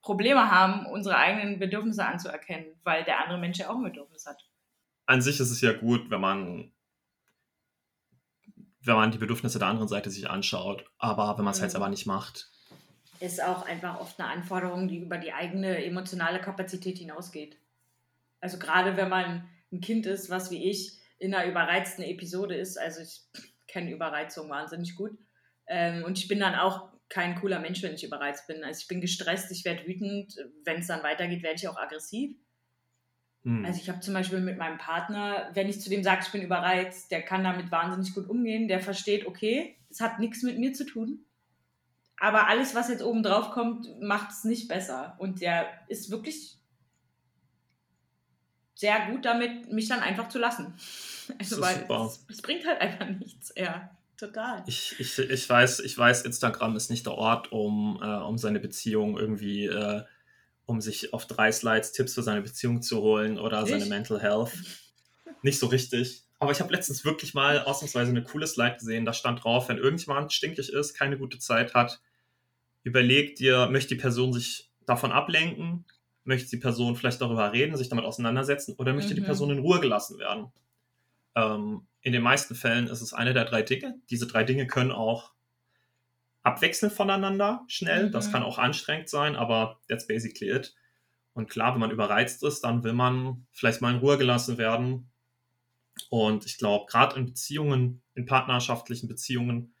[0.00, 4.44] Probleme haben, unsere eigenen Bedürfnisse anzuerkennen, weil der andere Mensch ja auch ein Bedürfnis hat.
[5.06, 6.72] An sich ist es ja gut, wenn man
[8.84, 11.66] wenn man die Bedürfnisse der anderen Seite sich anschaut, aber wenn man es mhm.
[11.66, 12.50] halt aber nicht macht.
[13.22, 17.56] Ist auch einfach oft eine Anforderung, die über die eigene emotionale Kapazität hinausgeht.
[18.40, 22.76] Also gerade wenn man ein Kind ist, was wie ich in einer überreizten Episode ist,
[22.76, 23.20] also ich
[23.68, 25.16] kenne Überreizung wahnsinnig gut.
[25.68, 28.64] Ähm, und ich bin dann auch kein cooler Mensch, wenn ich überreizt bin.
[28.64, 30.34] Also ich bin gestresst, ich werde wütend.
[30.64, 32.34] Wenn es dann weitergeht, werde ich auch aggressiv.
[33.44, 33.64] Hm.
[33.64, 36.42] Also ich habe zum Beispiel mit meinem Partner, wenn ich zu dem sage, ich bin
[36.42, 38.66] überreizt, der kann damit wahnsinnig gut umgehen.
[38.66, 41.24] Der versteht, okay, es hat nichts mit mir zu tun.
[42.22, 45.16] Aber alles, was jetzt oben drauf kommt, macht es nicht besser.
[45.18, 46.56] Und der ist wirklich
[48.76, 50.72] sehr gut damit, mich dann einfach zu lassen.
[51.38, 53.52] Also, weil es, es, bringt halt einfach nichts.
[53.56, 53.90] Ja.
[54.16, 54.62] Total.
[54.66, 58.60] Ich, ich, ich, weiß, ich weiß, Instagram ist nicht der Ort, um, äh, um seine
[58.60, 60.02] Beziehung irgendwie, äh,
[60.66, 63.70] um sich auf drei Slides Tipps für seine Beziehung zu holen oder nicht?
[63.70, 64.52] seine Mental Health.
[65.42, 66.24] Nicht so richtig.
[66.38, 69.04] Aber ich habe letztens wirklich mal ausnahmsweise eine coole Slide gesehen.
[69.04, 72.00] Da stand drauf, wenn irgendjemand stinkig ist, keine gute Zeit hat,
[72.82, 75.84] überlegt dir, möchte die Person sich davon ablenken?
[76.24, 78.74] Möchte die Person vielleicht darüber reden, sich damit auseinandersetzen?
[78.78, 79.16] Oder möchte mhm.
[79.16, 80.52] die Person in Ruhe gelassen werden?
[81.34, 83.94] Ähm, in den meisten Fällen ist es eine der drei Dinge.
[84.10, 85.32] Diese drei Dinge können auch
[86.42, 88.06] abwechseln voneinander schnell.
[88.08, 88.12] Mhm.
[88.12, 90.74] Das kann auch anstrengend sein, aber that's basically it.
[91.34, 95.10] Und klar, wenn man überreizt ist, dann will man vielleicht mal in Ruhe gelassen werden.
[96.10, 99.74] Und ich glaube, gerade in Beziehungen, in partnerschaftlichen Beziehungen,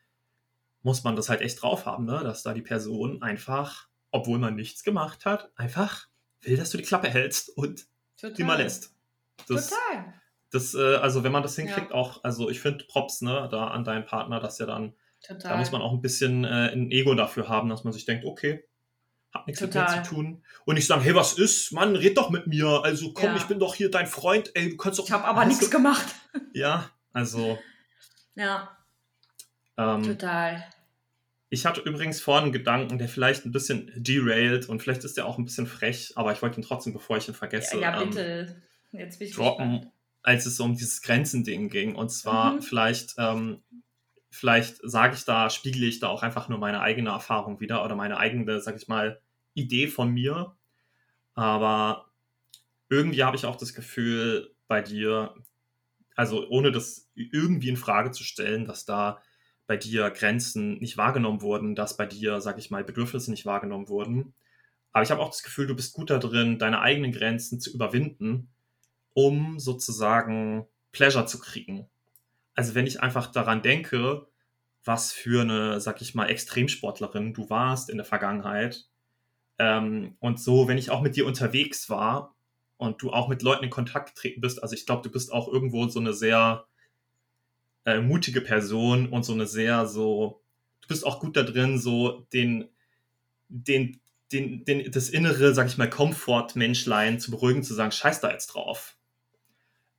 [0.82, 2.20] muss man das halt echt drauf haben, ne?
[2.24, 6.08] dass da die Person einfach, obwohl man nichts gemacht hat, einfach
[6.40, 8.34] will, dass du die Klappe hältst und Total.
[8.34, 8.94] die mal lässt.
[9.48, 10.14] Das, Total
[10.52, 11.96] das, äh, also wenn man das hinkriegt, ja.
[11.96, 14.94] auch, also ich finde Props, ne, da an deinen Partner, dass er dann,
[15.26, 15.52] Total.
[15.52, 18.24] da muss man auch ein bisschen äh, ein Ego dafür haben, dass man sich denkt,
[18.24, 18.62] okay,
[19.32, 19.84] hat nichts Total.
[19.84, 20.44] mit mir zu tun.
[20.66, 21.72] Und nicht sagen, hey, was ist?
[21.72, 22.82] Mann, red doch mit mir.
[22.84, 23.36] Also komm, ja.
[23.36, 24.50] ich bin doch hier dein Freund.
[24.54, 25.06] Ey, du kannst doch.
[25.06, 26.06] Ich habe aber nichts gemacht.
[26.52, 27.58] Ja, also.
[28.34, 28.76] Ja.
[29.82, 30.64] Ähm, Total.
[31.48, 35.26] Ich hatte übrigens vorhin einen Gedanken, der vielleicht ein bisschen derailed und vielleicht ist der
[35.26, 38.04] auch ein bisschen frech, aber ich wollte ihn trotzdem, bevor ich ihn vergesse, ja, ja
[38.04, 38.56] bitte.
[38.92, 39.72] Ähm, Jetzt bin ich droppen.
[39.72, 39.92] Gespannt
[40.22, 41.94] als es um dieses Grenzending ging.
[41.94, 42.62] Und zwar mhm.
[42.62, 43.62] vielleicht, ähm,
[44.30, 47.96] vielleicht sage ich da, spiegle ich da auch einfach nur meine eigene Erfahrung wieder oder
[47.96, 49.20] meine eigene, sag ich mal,
[49.54, 50.56] Idee von mir.
[51.34, 52.06] Aber
[52.88, 55.34] irgendwie habe ich auch das Gefühl bei dir,
[56.14, 59.20] also ohne das irgendwie in Frage zu stellen, dass da
[59.66, 63.88] bei dir Grenzen nicht wahrgenommen wurden, dass bei dir, sag ich mal, Bedürfnisse nicht wahrgenommen
[63.88, 64.34] wurden.
[64.92, 67.72] Aber ich habe auch das Gefühl, du bist gut da drin, deine eigenen Grenzen zu
[67.72, 68.48] überwinden,
[69.14, 71.88] um sozusagen Pleasure zu kriegen.
[72.54, 74.26] Also wenn ich einfach daran denke,
[74.84, 78.88] was für eine, sag ich mal, Extremsportlerin du warst in der Vergangenheit.
[79.58, 82.34] Ähm, und so, wenn ich auch mit dir unterwegs war
[82.76, 85.48] und du auch mit Leuten in Kontakt getreten bist, also ich glaube, du bist auch
[85.48, 86.66] irgendwo so eine sehr
[87.84, 90.42] äh, mutige Person und so eine sehr so,
[90.82, 92.68] du bist auch gut da drin, so den,
[93.48, 98.30] den, den, den, das innere, sag ich mal, Komfort-Menschlein zu beruhigen, zu sagen, scheiß da
[98.30, 98.96] jetzt drauf.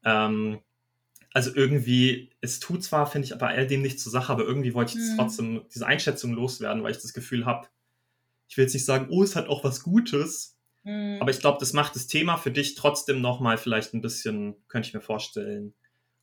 [0.04, 0.60] Ähm,
[1.34, 4.74] also irgendwie, es tut zwar, finde ich, bei all dem nicht zur Sache, aber irgendwie
[4.74, 5.18] wollte ich mhm.
[5.18, 7.68] trotzdem diese Einschätzung loswerden, weil ich das Gefühl habe,
[8.48, 11.18] ich will jetzt nicht sagen, oh, es hat auch was Gutes, mhm.
[11.20, 14.90] aber ich glaube, das macht das Thema für dich trotzdem nochmal vielleicht ein bisschen, könnte
[14.90, 15.74] ich mir vorstellen,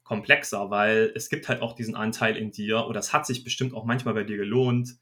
[0.03, 3.75] komplexer, weil es gibt halt auch diesen Anteil in dir, oder es hat sich bestimmt
[3.75, 4.97] auch manchmal bei dir gelohnt.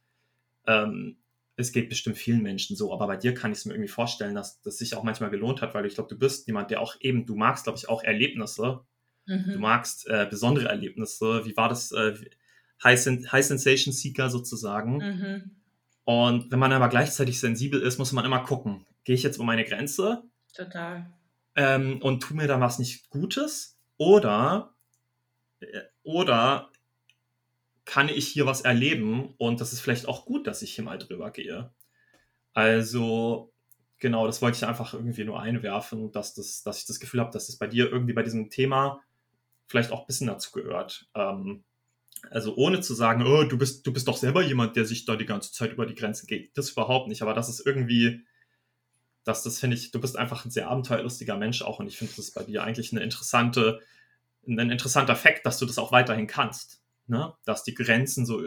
[0.66, 1.18] Ähm,
[1.56, 4.34] es geht bestimmt vielen Menschen so, aber bei dir kann ich es mir irgendwie vorstellen,
[4.34, 6.96] dass das sich auch manchmal gelohnt hat, weil ich glaube, du bist jemand, der auch
[7.00, 8.84] eben, du magst, glaube ich, auch Erlebnisse
[9.28, 9.52] Mhm.
[9.52, 11.44] Du magst äh, besondere Erlebnisse.
[11.44, 11.92] Wie war das?
[11.92, 12.14] Äh,
[12.82, 14.98] High, Sen High Sensation Seeker sozusagen.
[14.98, 15.50] Mhm.
[16.04, 19.44] Und wenn man aber gleichzeitig sensibel ist, muss man immer gucken, gehe ich jetzt über
[19.44, 20.22] meine Grenze?
[20.54, 21.10] Total.
[21.54, 23.78] Ähm, und tu mir da was nicht Gutes?
[23.98, 24.74] Oder,
[26.02, 26.70] oder
[27.84, 30.98] kann ich hier was erleben und das ist vielleicht auch gut, dass ich hier mal
[30.98, 31.72] drüber gehe.
[32.52, 33.52] Also,
[33.98, 37.30] genau, das wollte ich einfach irgendwie nur einwerfen, dass, das, dass ich das Gefühl habe,
[37.30, 39.00] dass das bei dir irgendwie bei diesem Thema
[39.68, 41.08] vielleicht auch ein bisschen dazu gehört.
[41.14, 41.64] Ähm,
[42.30, 45.16] also ohne zu sagen, oh, du bist, du bist doch selber jemand, der sich da
[45.16, 46.56] die ganze Zeit über die Grenzen geht.
[46.56, 47.22] Das überhaupt nicht.
[47.22, 48.24] Aber das ist irgendwie,
[49.24, 51.78] das, das finde ich, du bist einfach ein sehr abenteuerlustiger Mensch auch.
[51.78, 53.80] Und ich finde das bei dir eigentlich eine interessante,
[54.46, 56.82] ein interessanter Fakt, dass du das auch weiterhin kannst.
[57.06, 57.34] Ne?
[57.44, 58.42] Dass die Grenzen so,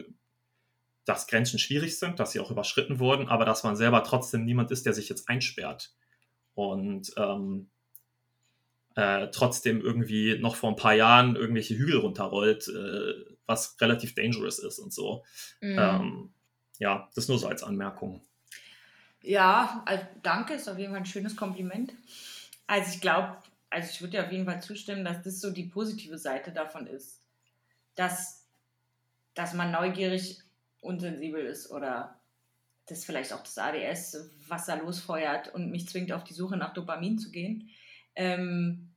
[1.06, 4.72] dass Grenzen schwierig sind, dass sie auch überschritten wurden, aber dass man selber trotzdem niemand
[4.72, 5.94] ist, der sich jetzt einsperrt.
[6.54, 7.70] Und ähm,
[8.96, 14.60] äh, trotzdem irgendwie noch vor ein paar Jahren irgendwelche Hügel runterrollt, äh, was relativ dangerous
[14.60, 15.24] ist und so.
[15.62, 15.78] Mhm.
[15.80, 16.34] Ähm,
[16.78, 18.22] ja, das nur so als Anmerkung.
[19.22, 21.94] Ja, also danke, ist auf jeden Fall ein schönes Kompliment.
[22.68, 23.38] Also ich glaube,
[23.72, 26.86] also ich würde dir auf jeden Fall zustimmen, dass das so die positive Seite davon
[26.86, 27.22] ist,
[27.96, 28.46] dass,
[29.34, 30.42] dass man neugierig,
[30.82, 32.20] unsensibel ist oder
[32.88, 36.74] das vielleicht auch das ADS, was da losfeuert und mich zwingt, auf die Suche nach
[36.74, 37.70] Dopamin zu gehen.
[38.16, 38.90] Ähm,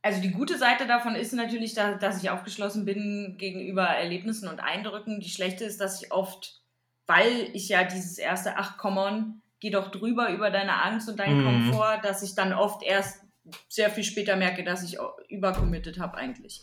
[0.00, 4.60] also die gute Seite davon ist natürlich, da, dass ich aufgeschlossen bin gegenüber Erlebnissen und
[4.60, 5.20] Eindrücken.
[5.20, 6.62] Die schlechte ist, dass ich oft,
[7.06, 11.18] weil ich ja dieses erste, ach come on, geh doch drüber über deine Angst und
[11.18, 11.70] deinen mhm.
[11.70, 13.24] Komfort, dass ich dann oft erst
[13.68, 16.62] sehr viel später merke, dass ich übercommitted habe eigentlich.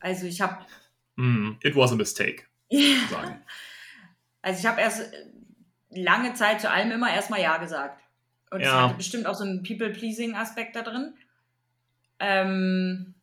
[0.00, 0.64] Also ich habe...
[1.16, 2.44] Mm, it was a mistake.
[4.42, 5.12] also ich habe erst
[5.90, 8.02] lange Zeit zu allem immer erstmal Ja gesagt.
[8.50, 8.82] Und es ja.
[8.82, 11.14] hatte bestimmt auch so einen People-Pleasing-Aspekt da drin.
[12.18, 13.14] Ähm,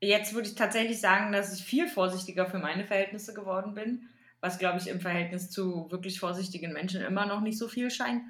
[0.00, 4.08] jetzt würde ich tatsächlich sagen, dass ich viel vorsichtiger für meine Verhältnisse geworden bin,
[4.42, 8.22] was, glaube ich, im Verhältnis zu wirklich vorsichtigen Menschen immer noch nicht so viel scheint.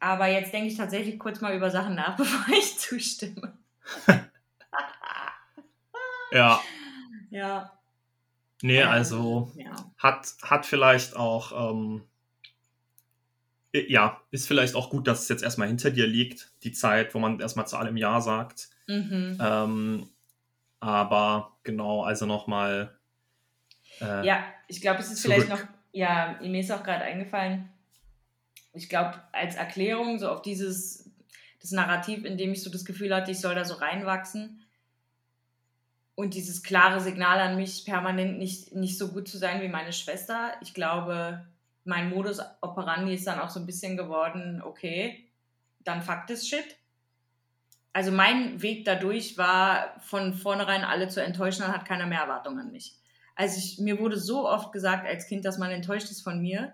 [0.00, 3.58] Aber jetzt denke ich tatsächlich kurz mal über Sachen nach, bevor ich zustimme.
[6.32, 6.60] ja.
[7.30, 7.78] Ja.
[8.62, 9.74] Nee, also ja.
[9.98, 12.04] Hat, hat vielleicht auch ähm,
[13.72, 17.18] ja, ist vielleicht auch gut, dass es jetzt erstmal hinter dir liegt, die Zeit, wo
[17.18, 18.68] man erstmal zu allem Ja sagt.
[18.86, 19.38] Mhm.
[19.40, 20.08] Ähm,
[20.80, 22.98] aber genau, also nochmal.
[24.02, 25.36] Äh, ja, ich glaube, es ist zurück.
[25.36, 27.68] vielleicht noch, ja, mir ist auch gerade eingefallen,
[28.74, 31.10] ich glaube, als Erklärung so auf dieses,
[31.60, 34.64] das Narrativ, in dem ich so das Gefühl hatte, ich soll da so reinwachsen
[36.14, 39.92] und dieses klare Signal an mich, permanent nicht, nicht so gut zu sein wie meine
[39.92, 40.52] Schwester.
[40.60, 41.44] Ich glaube,
[41.84, 45.26] mein Modus operandi ist dann auch so ein bisschen geworden, okay,
[45.80, 46.76] dann Fakt ist Shit.
[47.92, 52.60] Also mein Weg dadurch war von vornherein alle zu enttäuschen, dann hat keiner mehr Erwartungen
[52.60, 52.94] an mich.
[53.34, 56.72] Also ich, mir wurde so oft gesagt als Kind, dass man enttäuscht ist von mir.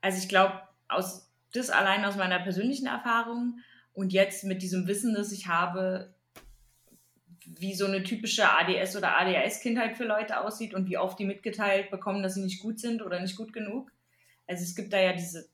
[0.00, 3.60] Also ich glaube, aus das allein aus meiner persönlichen Erfahrung
[3.92, 6.12] und jetzt mit diesem Wissen, das ich habe,
[7.46, 11.90] wie so eine typische ADS- oder ADHS-Kindheit für Leute aussieht und wie oft die mitgeteilt
[11.90, 13.92] bekommen, dass sie nicht gut sind oder nicht gut genug,
[14.46, 15.48] also es gibt da ja diese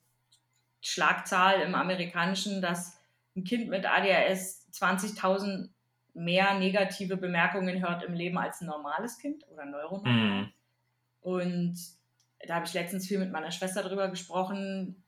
[0.81, 2.97] Schlagzahl im Amerikanischen, dass
[3.35, 5.69] ein Kind mit ADHS 20.000
[6.13, 10.13] mehr negative Bemerkungen hört im Leben als ein normales Kind oder neuronal.
[10.13, 10.51] Mhm.
[11.21, 11.77] Und
[12.47, 15.01] da habe ich letztens viel mit meiner Schwester drüber gesprochen,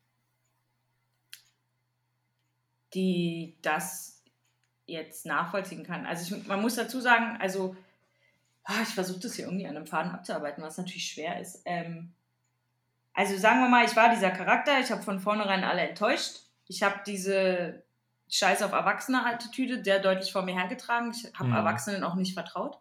[2.93, 4.23] die das
[4.85, 6.05] jetzt nachvollziehen kann.
[6.05, 7.75] Also ich, man muss dazu sagen, also
[8.63, 11.61] ah, ich versuche das hier irgendwie an einem Faden abzuarbeiten, was natürlich schwer ist.
[11.65, 12.13] Ähm,
[13.13, 16.41] also sagen wir mal, ich war dieser Charakter, ich habe von vornherein alle enttäuscht.
[16.67, 17.83] Ich habe diese
[18.33, 21.11] Scheiß auf Erwachsene-Attitüde der deutlich vor mir hergetragen.
[21.11, 21.55] Ich habe Mhm.
[21.55, 22.79] Erwachsenen auch nicht vertraut.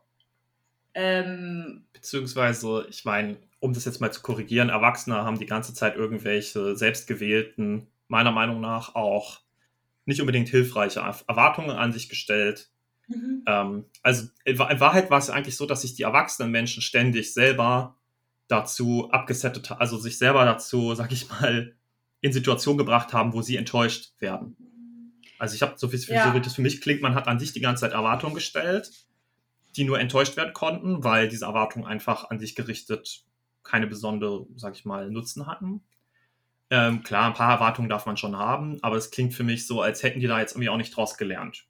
[0.94, 5.94] Ähm, Beziehungsweise, ich meine, um das jetzt mal zu korrigieren, Erwachsene haben die ganze Zeit
[5.94, 9.40] irgendwelche selbstgewählten, meiner Meinung nach auch
[10.06, 12.70] nicht unbedingt hilfreiche Erwartungen an sich gestellt.
[13.46, 17.96] Ähm, also in Wahrheit war es eigentlich so, dass sich die erwachsenen Menschen ständig selber
[18.48, 21.74] dazu abgesettet haben, also sich selber dazu, sag ich mal,
[22.22, 24.56] in Situationen gebracht haben, wo sie enttäuscht werden.
[25.42, 26.28] Also ich habe so viel, Ja.
[26.28, 28.92] so wie das für mich klingt, man hat an sich die ganze Zeit Erwartungen gestellt,
[29.74, 33.24] die nur enttäuscht werden konnten, weil diese Erwartungen einfach an sich gerichtet
[33.64, 35.83] keine besondere, sag ich mal, Nutzen hatten.
[36.70, 39.83] Ähm, klar, ein paar Erwartungen darf man schon haben, aber es klingt für mich so,
[39.83, 41.66] als hätten die da jetzt irgendwie auch nicht draus gelernt.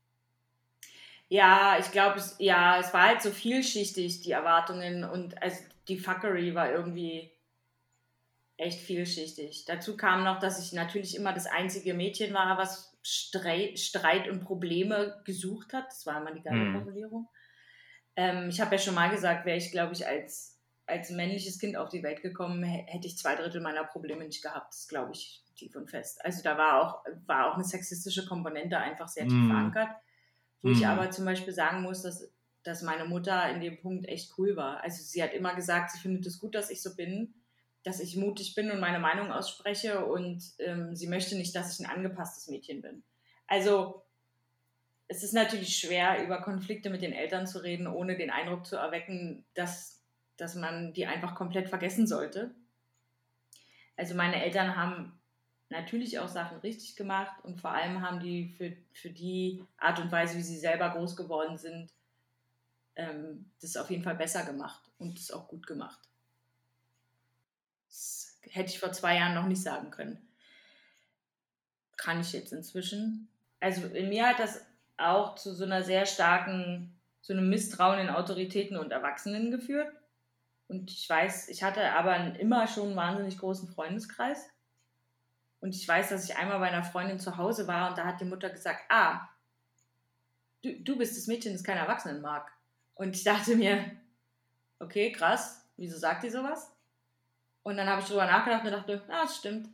[1.30, 5.56] Ja, ich glaube, es, ja, es war halt so vielschichtig, die Erwartungen und also
[5.88, 7.32] die Fuckery war irgendwie
[8.58, 9.64] echt vielschichtig.
[9.64, 14.40] Dazu kam noch, dass ich natürlich immer das einzige Mädchen war, was Streit, Streit und
[14.44, 15.86] Probleme gesucht hat.
[15.88, 16.72] Das war immer die geile Hm.
[16.72, 17.28] Formulierung.
[18.16, 21.76] Ähm, ich habe ja schon mal gesagt, wäre ich, glaube ich, als, als männliches Kind
[21.76, 24.72] auf die Welt gekommen, hä- hätte ich zwei Drittel meiner Probleme nicht gehabt.
[24.74, 26.24] Das glaube ich tief und fest.
[26.24, 29.48] Also da war auch, war auch eine sexistische Komponente einfach sehr tief Hm.
[29.48, 29.88] verankert.
[30.62, 30.86] Wo ich Hm.
[30.86, 34.80] aber zum Beispiel sagen muss, dass, dass meine Mutter in dem Punkt echt cool war.
[34.82, 37.34] Also sie hat immer gesagt, sie findet es gut, dass ich so bin,
[37.82, 41.84] dass ich mutig bin und meine Meinung ausspreche und ähm, sie möchte nicht, dass ich
[41.84, 43.02] ein angepasstes Mädchen bin.
[43.46, 44.02] Also
[45.08, 48.76] es ist natürlich schwer, über Konflikte mit den Eltern zu reden, ohne den Eindruck zu
[48.76, 50.00] erwecken, dass,
[50.36, 52.54] dass man die einfach komplett vergessen sollte.
[53.96, 55.20] Also meine Eltern haben
[55.68, 60.12] natürlich auch Sachen richtig gemacht und vor allem haben die für, für die Art und
[60.12, 61.90] Weise, wie sie selber groß geworden sind,
[62.96, 65.98] ähm, das auf jeden Fall besser gemacht und das auch gut gemacht.
[67.92, 70.18] Das hätte ich vor zwei Jahren noch nicht sagen können.
[71.98, 73.28] Kann ich jetzt inzwischen.
[73.60, 74.64] Also in mir hat das
[74.96, 79.92] auch zu so einer sehr starken, so einem Misstrauen in Autoritäten und Erwachsenen geführt.
[80.68, 84.48] Und ich weiß, ich hatte aber immer schon einen wahnsinnig großen Freundeskreis.
[85.60, 88.20] Und ich weiß, dass ich einmal bei einer Freundin zu Hause war und da hat
[88.20, 89.28] die Mutter gesagt, ah,
[90.62, 92.50] du, du bist das Mädchen, das keine Erwachsenen mag.
[92.94, 93.84] Und ich dachte mir,
[94.80, 96.74] okay, krass, wieso sagt die sowas?
[97.62, 99.68] Und dann habe ich drüber nachgedacht und dachte, ah, das stimmt.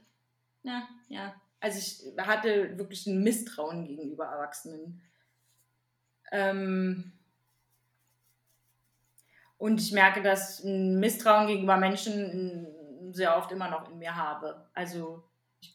[0.62, 1.34] Ja, ja.
[1.60, 5.00] Also ich hatte wirklich ein Misstrauen gegenüber Erwachsenen.
[6.30, 7.12] Ähm
[9.56, 12.68] und ich merke, dass ein Misstrauen gegenüber Menschen
[13.12, 14.68] sehr oft immer noch in mir habe.
[14.74, 15.24] Also
[15.60, 15.74] ich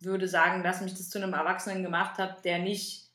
[0.00, 3.08] würde sagen, dass mich das zu einem Erwachsenen gemacht hat, der nicht,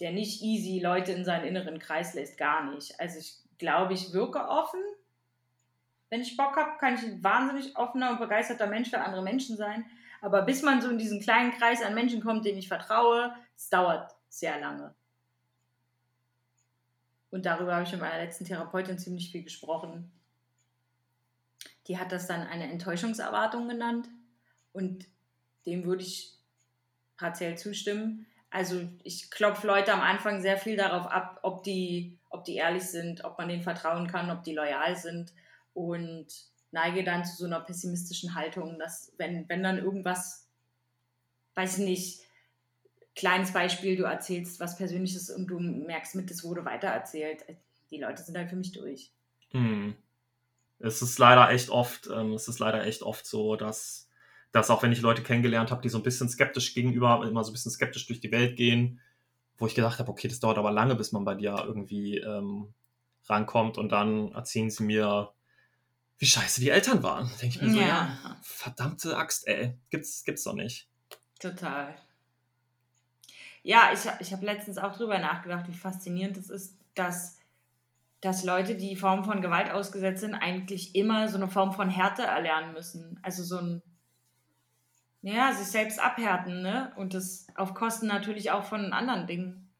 [0.00, 2.98] der nicht easy Leute in seinen inneren Kreis lässt, gar nicht.
[3.00, 4.80] Also ich glaube, ich wirke offen.
[6.12, 9.56] Wenn ich Bock habe, kann ich ein wahnsinnig offener und begeisterter Mensch für andere Menschen
[9.56, 9.86] sein.
[10.20, 13.70] Aber bis man so in diesen kleinen Kreis an Menschen kommt, denen ich vertraue, es
[13.70, 14.94] dauert sehr lange.
[17.30, 20.12] Und darüber habe ich mit meiner letzten Therapeutin ziemlich viel gesprochen.
[21.86, 24.06] Die hat das dann eine Enttäuschungserwartung genannt.
[24.74, 25.06] Und
[25.64, 26.34] dem würde ich
[27.16, 28.26] partiell zustimmen.
[28.50, 32.84] Also ich klopfe Leute am Anfang sehr viel darauf ab, ob die, ob die ehrlich
[32.84, 35.32] sind, ob man denen vertrauen kann, ob die loyal sind.
[35.74, 36.26] Und
[36.70, 40.48] neige dann zu so einer pessimistischen Haltung, dass wenn, wenn dann irgendwas,
[41.54, 42.20] weiß ich nicht,
[43.14, 47.44] kleines Beispiel, du erzählst was Persönliches und du merkst mit, das wurde weitererzählt.
[47.90, 49.12] Die Leute sind dann für mich durch.
[49.50, 49.94] Hm.
[50.78, 54.08] Es ist leider echt oft, ähm, es ist leider echt oft so, dass,
[54.50, 57.50] dass auch wenn ich Leute kennengelernt habe, die so ein bisschen skeptisch gegenüber, immer so
[57.50, 59.00] ein bisschen skeptisch durch die Welt gehen,
[59.58, 62.74] wo ich gedacht habe, okay, das dauert aber lange, bis man bei dir irgendwie ähm,
[63.26, 65.32] rankommt und dann erzählen sie mir,
[66.22, 67.28] wie scheiße die Eltern waren.
[67.28, 67.86] Da denke ich mir so, Ja.
[67.86, 70.88] ja, verdammte Axt, ey, gibt's, gibt's doch nicht.
[71.40, 71.96] Total.
[73.64, 77.40] Ja, ich, ich habe letztens auch drüber nachgedacht, wie faszinierend es ist, dass,
[78.20, 82.22] dass Leute, die Form von Gewalt ausgesetzt sind, eigentlich immer so eine Form von Härte
[82.22, 83.18] erlernen müssen.
[83.22, 83.82] Also so ein,
[85.22, 86.92] ja, sich selbst abhärten, ne?
[86.94, 89.72] Und das auf Kosten natürlich auch von anderen Dingen.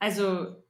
[0.00, 0.63] Also,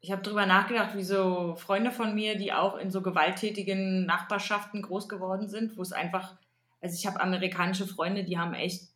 [0.00, 4.82] ich habe drüber nachgedacht, wie so Freunde von mir, die auch in so gewalttätigen Nachbarschaften
[4.82, 6.36] groß geworden sind, wo es einfach,
[6.80, 8.88] also ich habe amerikanische Freunde, die haben echt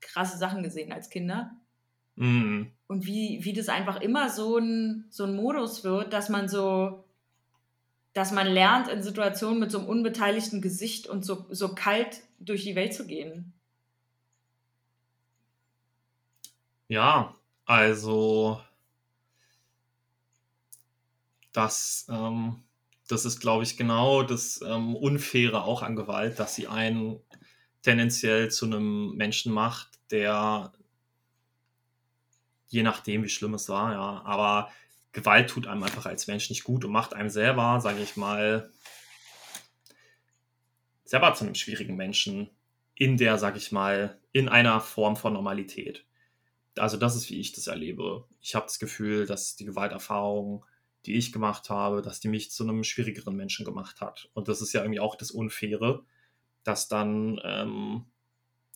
[0.00, 1.52] krasse Sachen gesehen als Kinder.
[2.16, 2.72] Mhm.
[2.86, 7.04] und wie, wie das einfach immer so ein, so ein Modus wird, dass man so,
[8.12, 12.64] dass man lernt, in Situationen mit so einem unbeteiligten Gesicht und so, so kalt durch
[12.64, 13.54] die Welt zu gehen.
[16.88, 17.34] Ja,
[17.64, 18.60] also
[21.52, 22.62] das, ähm,
[23.08, 27.20] das ist, glaube ich, genau das ähm, Unfaire auch an Gewalt, dass sie einen
[27.82, 30.72] tendenziell zu einem Menschen macht, der
[32.68, 34.22] je nachdem, wie schlimm es war, ja.
[34.24, 34.70] Aber
[35.12, 38.72] Gewalt tut einem einfach als Mensch nicht gut und macht einem selber, sage ich mal,
[41.04, 42.48] selber zu einem schwierigen Menschen
[42.94, 46.06] in der, sage ich mal, in einer Form von Normalität.
[46.76, 48.24] Also das ist, wie ich das erlebe.
[48.40, 50.64] Ich habe das Gefühl, dass die Gewalterfahrung,
[51.06, 54.30] die ich gemacht habe, dass die mich zu einem schwierigeren Menschen gemacht hat.
[54.34, 56.04] Und das ist ja irgendwie auch das Unfaire,
[56.62, 58.04] dass dann, ähm,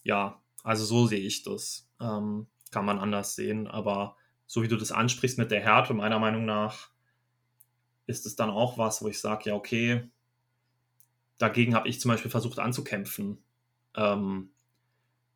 [0.03, 1.89] ja, also so sehe ich das.
[2.01, 3.69] Ähm, kann man anders sehen.
[3.69, 4.17] Aber
[4.47, 6.91] so wie du das ansprichst mit der Härte, meiner Meinung nach,
[8.07, 10.11] ist es dann auch was, wo ich sage, ja, okay,
[11.39, 13.43] dagegen habe ich zum Beispiel versucht anzukämpfen,
[13.97, 14.51] ähm,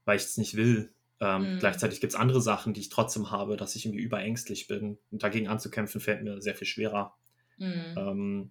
[0.04, 0.92] weil ich es nicht will.
[1.20, 1.58] Ähm, mhm.
[1.58, 4.98] Gleichzeitig gibt es andere Sachen, die ich trotzdem habe, dass ich irgendwie überängstlich bin.
[5.10, 7.16] Und dagegen anzukämpfen fällt mir sehr viel schwerer.
[7.58, 7.94] Mhm.
[7.96, 8.50] Ähm,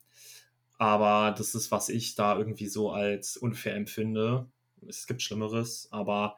[0.77, 4.47] aber das ist, was ich da irgendwie so als unfair empfinde.
[4.87, 6.37] Es gibt Schlimmeres, aber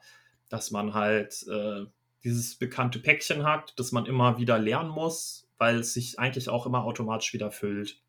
[0.49, 1.85] dass man halt äh,
[2.23, 6.65] dieses bekannte Päckchen hat, das man immer wieder lernen muss, weil es sich eigentlich auch
[6.65, 8.01] immer automatisch wieder füllt.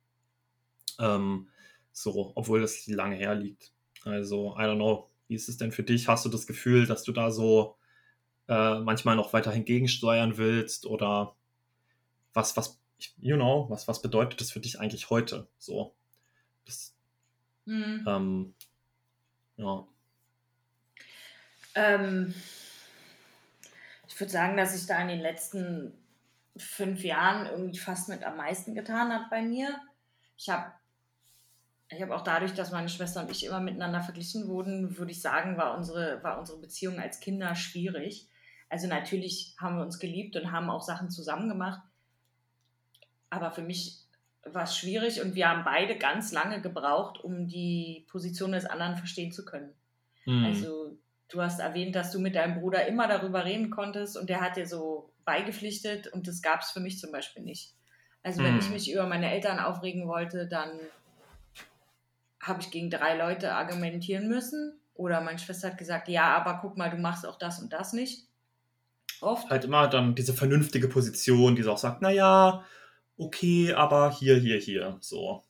[0.99, 1.49] Ähm,
[1.93, 3.73] so, obwohl das lange her liegt.
[4.05, 5.11] Also, I don't know.
[5.27, 6.09] Wie ist es denn für dich?
[6.09, 7.77] Hast du das Gefühl, dass du da so
[8.51, 10.85] äh, manchmal noch weiter gegensteuern willst?
[10.85, 11.35] Oder
[12.35, 12.81] was, was,
[13.19, 15.49] you know, was, was bedeutet das für dich eigentlich heute?
[15.59, 15.95] So.
[16.67, 16.95] Das,
[17.65, 18.05] mhm.
[18.07, 18.55] ähm,
[19.57, 19.87] ja.
[21.77, 22.35] Ähm,
[24.09, 25.93] ich würde sagen, dass sich da in den letzten
[26.57, 29.81] fünf Jahren irgendwie fast mit am meisten getan hat bei mir.
[30.37, 30.73] Ich habe
[31.93, 35.21] ich habe auch dadurch, dass meine Schwester und ich immer miteinander verglichen wurden, würde ich
[35.21, 38.29] sagen, war unsere, war unsere Beziehung als Kinder schwierig.
[38.71, 41.83] Also natürlich haben wir uns geliebt und haben auch Sachen zusammen gemacht.
[43.29, 43.99] Aber für mich
[44.45, 48.97] war es schwierig und wir haben beide ganz lange gebraucht, um die Position des anderen
[48.97, 49.75] verstehen zu können.
[50.25, 50.45] Mhm.
[50.45, 50.97] Also
[51.29, 54.57] du hast erwähnt, dass du mit deinem Bruder immer darüber reden konntest und der hat
[54.57, 57.75] dir so beigepflichtet und das gab es für mich zum Beispiel nicht.
[58.23, 58.73] Also wenn ich hm.
[58.73, 60.79] mich über meine Eltern aufregen wollte, dann
[62.41, 66.77] habe ich gegen drei Leute argumentieren müssen oder meine Schwester hat gesagt, ja, aber guck
[66.77, 68.30] mal, du machst auch das und das nicht.
[69.21, 69.51] Oft.
[69.51, 72.65] Halt immer dann diese vernünftige Position, die so auch sagt, naja,
[73.19, 75.43] okay, aber hier, hier, hier, so.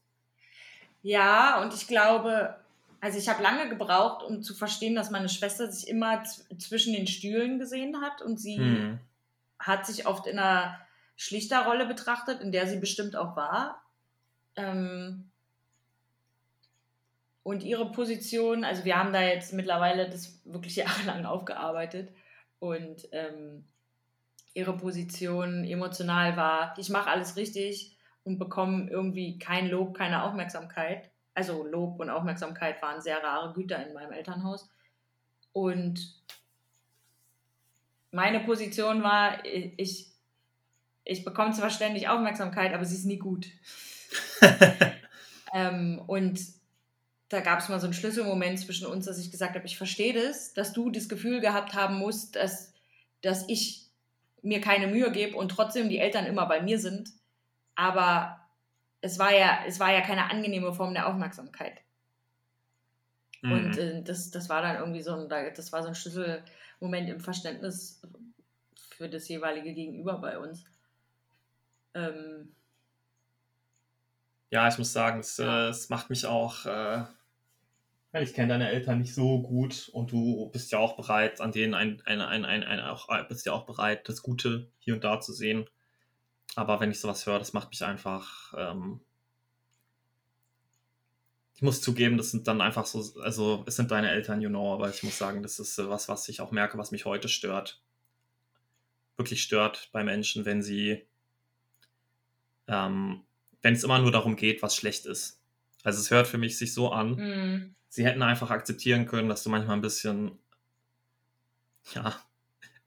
[1.03, 2.57] Ja, und ich glaube,
[3.01, 6.23] also ich habe lange gebraucht, um zu verstehen, dass meine Schwester sich immer
[6.59, 8.99] zwischen den Stühlen gesehen hat und sie hm.
[9.59, 10.79] hat sich oft in einer
[11.17, 13.83] Schlichterrolle betrachtet, in der sie bestimmt auch war.
[14.57, 15.31] Ähm
[17.43, 22.11] und ihre Position, also wir haben da jetzt mittlerweile das wirklich jahrelang aufgearbeitet
[22.61, 23.65] und ähm,
[24.55, 31.11] ihre Position emotional war, ich mache alles richtig und bekomme irgendwie kein Lob, keine Aufmerksamkeit
[31.35, 34.69] also Lob und Aufmerksamkeit waren sehr rare Güter in meinem Elternhaus.
[35.53, 36.15] Und
[38.11, 40.13] meine Position war, ich,
[41.05, 43.47] ich bekomme zwar ständig Aufmerksamkeit, aber sie ist nie gut.
[45.55, 46.41] ähm, und
[47.31, 50.13] da gab es mal so einen Schlüsselmoment zwischen uns, dass ich gesagt habe, ich verstehe
[50.13, 52.75] das, dass du das Gefühl gehabt haben musst, dass,
[53.23, 53.87] dass ich
[54.43, 57.11] mir keine Mühe gebe und trotzdem die Eltern immer bei mir sind.
[57.77, 58.41] Aber
[59.01, 61.81] es war ja, es war ja keine angenehme Form der Aufmerksamkeit.
[63.43, 63.53] Mhm.
[63.53, 67.21] Und äh, das, das war dann irgendwie so ein, das war so ein Schlüsselmoment im
[67.21, 68.03] Verständnis
[68.97, 70.65] für das jeweilige Gegenüber bei uns.
[71.95, 72.57] Ähm,
[74.51, 77.05] ja, ich muss sagen, es, äh, es macht mich auch, äh,
[78.13, 81.75] ich kenne deine Eltern nicht so gut und du bist ja auch bereit, an denen
[81.75, 85.21] ein, ein, ein, ein, ein auch, bist ja auch bereit, das Gute hier und da
[85.21, 85.67] zu sehen.
[86.57, 88.53] Aber wenn ich sowas höre, das macht mich einfach.
[88.57, 89.01] Ähm,
[91.55, 94.73] ich muss zugeben, das sind dann einfach so, also es sind deine Eltern, you know,
[94.73, 97.83] aber ich muss sagen, das ist was, was ich auch merke, was mich heute stört.
[99.17, 101.07] Wirklich stört bei Menschen, wenn sie,
[102.67, 103.25] ähm,
[103.61, 105.43] wenn es immer nur darum geht, was schlecht ist.
[105.85, 107.75] Also es hört für mich sich so an, mm.
[107.91, 110.39] Sie hätten einfach akzeptieren können, dass du manchmal ein bisschen,
[111.93, 112.19] ja,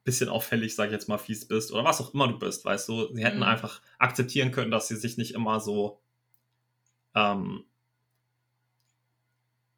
[0.04, 2.90] bisschen auffällig, sag ich jetzt mal, fies bist oder was auch immer du bist, weißt
[2.90, 3.14] du.
[3.14, 3.44] Sie hätten mhm.
[3.44, 6.02] einfach akzeptieren können, dass sie sich nicht immer so,
[7.16, 7.66] ähm,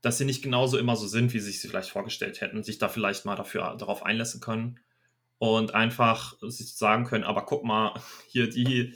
[0.02, 2.78] dass sie nicht genauso immer so sind, wie sie sich sie vielleicht vorgestellt hätten, sich
[2.78, 4.80] da vielleicht mal dafür darauf einlassen können
[5.40, 8.96] und einfach sich sagen können, aber guck mal, hier die,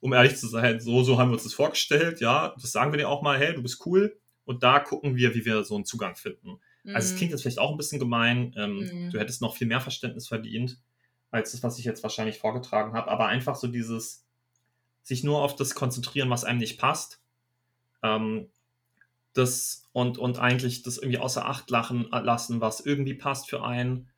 [0.00, 2.98] um ehrlich zu sein, so, so haben wir uns das vorgestellt, ja, das sagen wir
[2.98, 5.84] dir auch mal, hey, du bist cool und da gucken wir, wie wir so einen
[5.84, 6.58] Zugang finden.
[6.84, 6.96] Mhm.
[6.96, 9.10] Also es klingt jetzt vielleicht auch ein bisschen gemein, ähm, mhm.
[9.10, 10.78] du hättest noch viel mehr Verständnis verdient,
[11.30, 14.26] als das, was ich jetzt wahrscheinlich vorgetragen habe, aber einfach so dieses,
[15.02, 17.20] sich nur auf das konzentrieren, was einem nicht passt,
[18.02, 18.48] ähm,
[19.34, 24.10] das und, und eigentlich das irgendwie außer Acht lachen, lassen, was irgendwie passt für einen.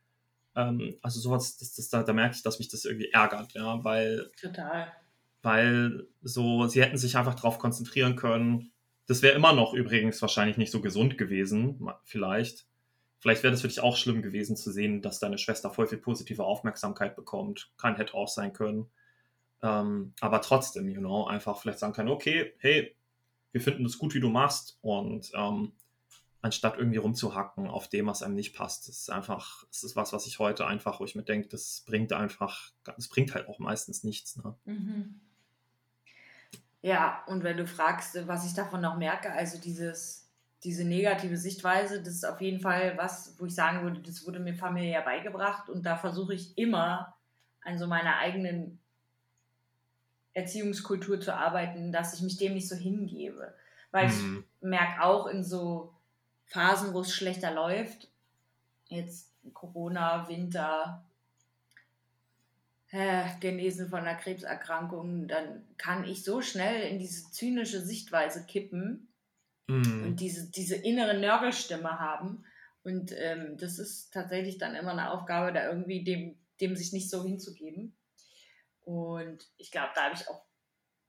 [0.56, 3.82] Ähm, also sowas, das, das, da, da merke ich, dass mich das irgendwie ärgert, ja,
[3.84, 4.30] weil.
[4.40, 4.92] Total.
[5.42, 8.72] Weil so, sie hätten sich einfach darauf konzentrieren können.
[9.06, 12.66] Das wäre immer noch übrigens wahrscheinlich nicht so gesund gewesen, vielleicht.
[13.18, 15.98] Vielleicht wäre das für dich auch schlimm gewesen zu sehen, dass deine Schwester voll viel
[15.98, 17.72] positive Aufmerksamkeit bekommt.
[17.78, 18.90] Kann, hätte auch sein können.
[19.62, 22.94] Ähm, aber trotzdem, you know, einfach vielleicht sagen kann, okay, hey,
[23.52, 25.72] wir finden es gut, wie du machst und ähm,
[26.42, 28.88] anstatt irgendwie rumzuhacken auf dem, was einem nicht passt.
[28.88, 31.82] Das ist einfach, das ist was, was ich heute einfach, wo ich mir denke, das
[31.86, 34.36] bringt einfach, das bringt halt auch meistens nichts.
[34.36, 34.54] Ne?
[34.66, 35.20] Mhm.
[36.84, 40.28] Ja, und wenn du fragst, was ich davon noch merke, also dieses,
[40.64, 44.38] diese negative Sichtweise, das ist auf jeden Fall was, wo ich sagen würde, das wurde
[44.38, 47.16] mir familiär beigebracht und da versuche ich immer
[47.62, 48.78] an so meiner eigenen
[50.34, 53.54] Erziehungskultur zu arbeiten, dass ich mich dem nicht so hingebe.
[53.90, 54.44] Weil mhm.
[54.60, 55.94] ich merke auch in so
[56.44, 58.10] Phasen, wo es schlechter läuft,
[58.88, 61.02] jetzt Corona, Winter,
[62.94, 69.12] äh, Genesen von einer Krebserkrankung, dann kann ich so schnell in diese zynische Sichtweise kippen
[69.66, 70.04] mhm.
[70.04, 72.44] und diese, diese innere Nörgelstimme haben.
[72.84, 77.10] Und ähm, das ist tatsächlich dann immer eine Aufgabe, da irgendwie dem, dem sich nicht
[77.10, 77.96] so hinzugeben.
[78.82, 80.44] Und ich glaube, da habe ich auch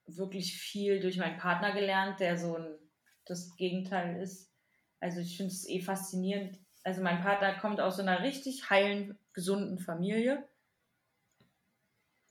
[0.08, 2.80] wirklich viel durch meinen Partner gelernt, der so ein,
[3.26, 4.52] das Gegenteil ist.
[5.00, 6.58] Also ich finde es eh faszinierend.
[6.84, 10.48] Also mein Partner kommt aus so einer richtig heilen, gesunden Familie.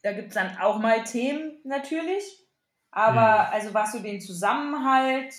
[0.04, 2.24] Da gibt es dann auch mal Themen natürlich.
[2.92, 3.52] Aber mhm.
[3.52, 5.34] also was so den Zusammenhalt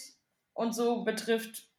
[0.53, 1.69] und so betrifft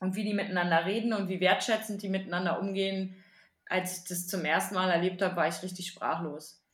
[0.00, 3.14] und wie die miteinander reden und wie wertschätzend die miteinander umgehen,
[3.66, 6.66] als ich das zum ersten Mal erlebt habe, war ich richtig sprachlos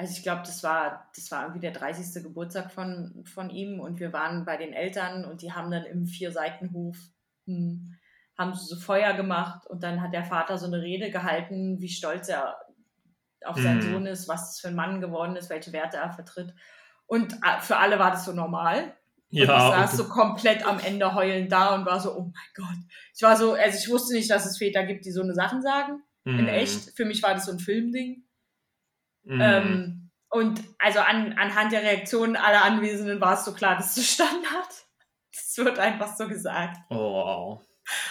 [0.00, 2.22] also ich glaube, das war, das war irgendwie der 30.
[2.22, 6.06] Geburtstag von, von ihm und wir waren bei den Eltern und die haben dann im
[6.06, 6.96] Vierseitenhof
[7.44, 7.94] hm,
[8.38, 12.30] haben so Feuer gemacht und dann hat der Vater so eine Rede gehalten, wie stolz
[12.30, 12.56] er
[13.44, 13.62] auf mhm.
[13.62, 16.54] seinen Sohn ist, was das für ein Mann geworden ist, welche Werte er vertritt.
[17.06, 18.94] Und äh, für alle war das so normal.
[19.30, 22.52] Ja, und ich saß so komplett am Ende heulend da und war so, oh mein
[22.54, 22.78] Gott.
[23.14, 25.62] Ich war so, also ich wusste nicht, dass es Väter gibt, die so eine Sachen
[25.62, 26.02] sagen.
[26.24, 26.40] Mhm.
[26.40, 26.96] In echt.
[26.96, 28.24] Für mich war das so ein Filmding.
[29.22, 29.40] Mhm.
[29.40, 34.10] Ähm, und also an, anhand der Reaktionen aller Anwesenden war es so klar, das ist
[34.14, 34.44] Standard.
[35.32, 36.76] Das wird einfach so gesagt.
[36.90, 37.62] Oh, wow.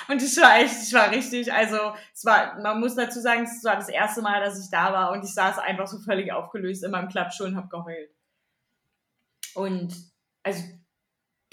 [0.07, 3.63] Und ich war echt, ich war richtig, also es war, man muss dazu sagen, es
[3.63, 6.84] war das erste Mal, dass ich da war und ich saß einfach so völlig aufgelöst
[6.84, 8.09] in meinem Klappstuhl und habe geheult.
[9.55, 9.93] Und
[10.43, 10.63] also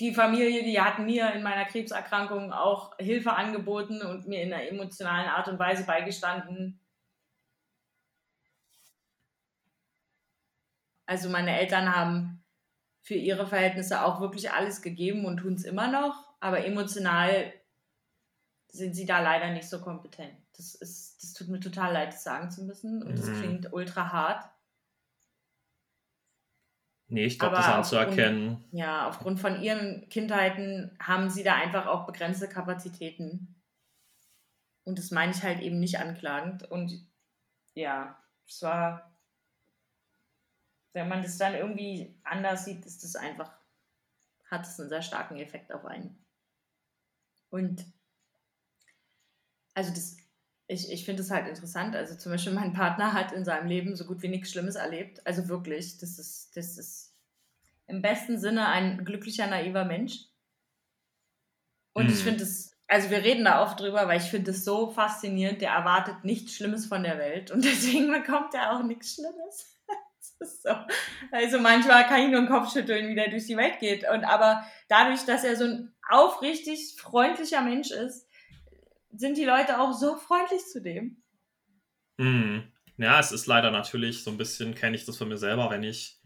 [0.01, 4.69] die Familie, die hat mir in meiner Krebserkrankung auch Hilfe angeboten und mir in einer
[4.69, 6.81] emotionalen Art und Weise beigestanden,
[11.07, 12.45] Also meine Eltern haben
[13.01, 17.53] für ihre Verhältnisse auch wirklich alles gegeben und tun es immer noch, aber emotional
[18.77, 20.35] sind sie da leider nicht so kompetent.
[20.57, 23.41] Das, ist, das tut mir total leid, das sagen zu müssen und das mhm.
[23.41, 24.45] klingt ultra hart.
[27.09, 28.65] Nee, ich glaube, das anzuerkennen.
[28.73, 33.63] Ja, aufgrund von ihren Kindheiten haben sie da einfach auch begrenzte Kapazitäten.
[34.85, 36.69] Und das meine ich halt eben nicht anklagend.
[36.69, 37.07] Und
[37.75, 39.17] ja, es war
[40.97, 43.53] wenn man das dann irgendwie anders sieht, ist das einfach,
[44.47, 46.25] hat es einen sehr starken Effekt auf einen.
[47.51, 47.85] Und
[49.77, 50.17] also das,
[50.69, 51.95] ich, ich finde es halt interessant.
[51.95, 55.25] Also zum Beispiel mein Partner hat in seinem Leben so gut wie nichts Schlimmes erlebt.
[55.27, 57.15] Also wirklich, das ist, das ist
[57.87, 60.25] im besten Sinne ein glücklicher, naiver Mensch.
[61.93, 62.13] Und mhm.
[62.13, 65.61] ich finde es, also wir reden da oft drüber, weil ich finde es so faszinierend.
[65.61, 69.73] Der erwartet nichts Schlimmes von der Welt und deswegen bekommt er auch nichts Schlimmes.
[70.39, 70.75] So.
[71.31, 74.07] Also manchmal kann ich nur den Kopf schütteln, wie der durch die Welt geht.
[74.07, 78.26] Und aber dadurch, dass er so ein aufrichtig freundlicher Mensch ist,
[79.17, 81.23] sind die Leute auch so freundlich zu dem.
[82.19, 82.61] Mm.
[82.99, 85.83] Ja, es ist leider natürlich so ein bisschen, kenne ich das von mir selber, wenn
[85.83, 86.19] ich,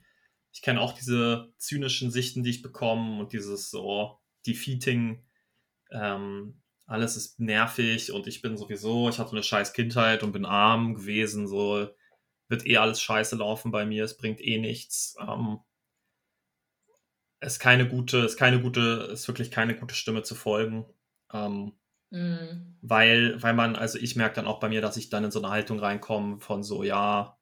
[0.53, 5.25] ich kenne auch diese zynischen Sichten, die ich bekomme und dieses so Defeating,
[5.91, 10.45] ähm, alles ist nervig und ich bin sowieso, ich hatte eine scheiß Kindheit und bin
[10.45, 11.89] arm gewesen, so
[12.49, 15.17] wird eh alles scheiße laufen bei mir, es bringt eh nichts.
[15.21, 15.61] Ähm,
[17.41, 20.85] es ist keine gute, ist keine gute, ist wirklich keine gute Stimme zu folgen.
[21.33, 21.73] Ähm,
[22.11, 22.77] Mhm.
[22.83, 25.41] Weil, weil man, also ich merke dann auch bei mir, dass ich dann in so
[25.41, 27.39] eine Haltung reinkomme von so, ja,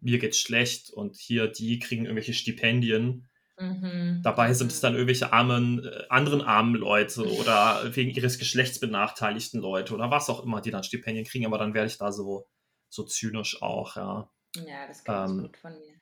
[0.00, 3.28] mir geht's schlecht und hier, die kriegen irgendwelche Stipendien.
[3.58, 4.20] Mhm.
[4.22, 4.82] Dabei sind es mhm.
[4.82, 10.28] dann irgendwelche armen, äh, anderen armen Leute oder wegen ihres Geschlechts benachteiligten Leute oder was
[10.28, 12.46] auch immer, die dann Stipendien kriegen, aber dann werde ich da so,
[12.88, 14.30] so zynisch auch, ja.
[14.56, 15.94] Ja, das klingt ähm, gut von mir.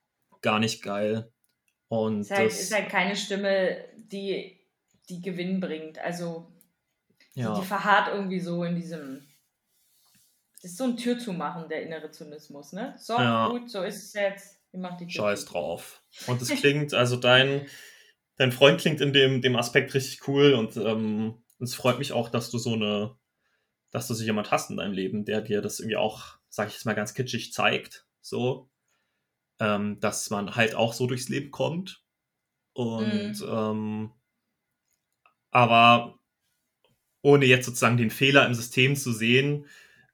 [0.43, 1.33] Gar nicht geil.
[1.89, 4.61] Und es ist halt, ist halt keine Stimme, die,
[5.09, 5.99] die Gewinn bringt.
[5.99, 6.54] Also
[7.35, 7.59] ja.
[7.59, 9.27] die verharrt irgendwie so in diesem.
[10.63, 12.95] Das ist so ein Tür zu machen, der innere Zynismus, ne?
[12.99, 13.49] So, ja.
[13.49, 14.61] gut, so ist es jetzt.
[14.73, 16.03] Wie macht die Tür Scheiß drauf.
[16.27, 17.67] Und es klingt, also dein,
[18.37, 22.29] dein Freund klingt in dem, dem Aspekt richtig cool und ähm, es freut mich auch,
[22.29, 23.17] dass du so eine,
[23.91, 26.75] dass du so jemand hast in deinem Leben, der dir das irgendwie auch, sag ich
[26.75, 28.07] jetzt mal ganz kitschig, zeigt.
[28.21, 28.71] So.
[29.61, 32.03] Ähm, dass man halt auch so durchs Leben kommt.
[32.73, 33.49] Und mhm.
[33.49, 34.13] ähm,
[35.53, 36.19] aber
[37.25, 39.67] ohne jetzt sozusagen den Fehler im System zu sehen,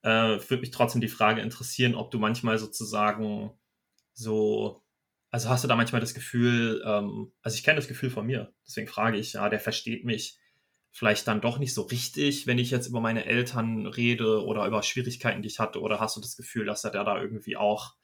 [0.02, 3.50] äh, würde mich trotzdem die Frage interessieren, ob du manchmal sozusagen
[4.14, 4.84] so,
[5.30, 8.52] also hast du da manchmal das Gefühl, ähm, also ich kenne das Gefühl von mir,
[8.64, 10.38] deswegen frage ich, ja, der versteht mich
[10.92, 14.82] vielleicht dann doch nicht so richtig, wenn ich jetzt über meine Eltern rede oder über
[14.84, 17.94] Schwierigkeiten, die ich hatte, oder hast du das Gefühl, dass er da irgendwie auch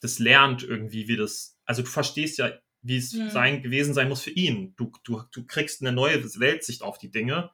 [0.00, 3.30] das lernt irgendwie, wie das, also du verstehst ja, wie es mhm.
[3.30, 4.74] sein, gewesen sein muss für ihn.
[4.76, 7.50] Du, du, du kriegst eine neue Weltsicht auf die Dinge.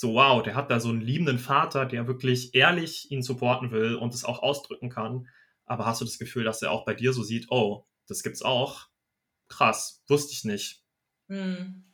[0.00, 3.96] So, wow, der hat da so einen liebenden Vater, der wirklich ehrlich ihn supporten will
[3.96, 5.28] und es auch ausdrücken kann.
[5.66, 8.40] Aber hast du das Gefühl, dass er auch bei dir so sieht, oh, das gibt's
[8.40, 8.88] auch?
[9.48, 10.82] Krass, wusste ich nicht.
[11.28, 11.84] Mhm.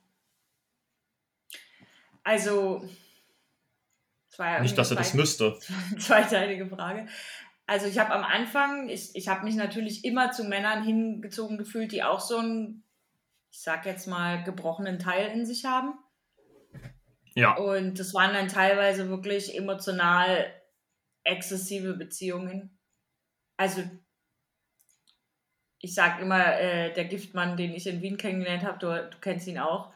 [2.22, 2.88] Also,
[4.60, 5.58] nicht, dass er das müsste.
[5.98, 7.08] Zweiteilige Frage.
[7.66, 11.90] Also ich habe am Anfang, ich, ich habe mich natürlich immer zu Männern hingezogen gefühlt,
[11.90, 12.84] die auch so einen,
[13.50, 15.98] ich sag jetzt mal, gebrochenen Teil in sich haben.
[17.36, 17.54] Ja.
[17.56, 20.50] Und das waren dann teilweise wirklich emotional
[21.22, 22.78] exzessive Beziehungen.
[23.58, 23.82] Also
[25.80, 29.46] ich sag immer, äh, der Giftmann, den ich in Wien kennengelernt habe, du, du kennst
[29.46, 29.92] ihn auch.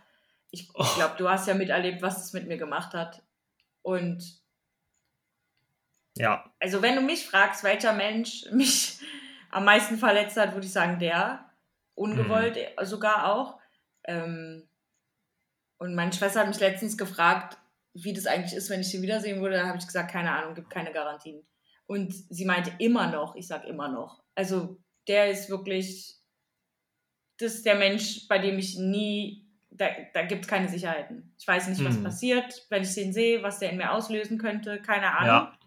[0.51, 0.83] Ich, oh.
[0.83, 3.23] ich glaube, du hast ja miterlebt, was es mit mir gemacht hat.
[3.81, 4.39] Und
[6.15, 6.53] ja.
[6.61, 8.99] Also wenn du mich fragst, welcher Mensch mich
[9.51, 11.47] am meisten verletzt hat, würde ich sagen, der.
[11.95, 12.85] Ungewollt mhm.
[12.85, 13.59] sogar auch.
[14.05, 14.70] Ähm,
[15.81, 17.57] und meine Schwester hat mich letztens gefragt,
[17.95, 19.57] wie das eigentlich ist, wenn ich sie wiedersehen würde.
[19.57, 21.43] Da habe ich gesagt, keine Ahnung, gibt keine Garantien.
[21.87, 24.23] Und sie meinte immer noch, ich sage immer noch.
[24.35, 24.79] Also
[25.09, 26.17] der ist wirklich,
[27.39, 31.35] das ist der Mensch, bei dem ich nie, da, da gibt es keine Sicherheiten.
[31.39, 32.05] Ich weiß nicht, was mhm.
[32.05, 35.27] passiert, wenn ich den sehe, was der in mir auslösen könnte, keine Ahnung.
[35.27, 35.59] Ja.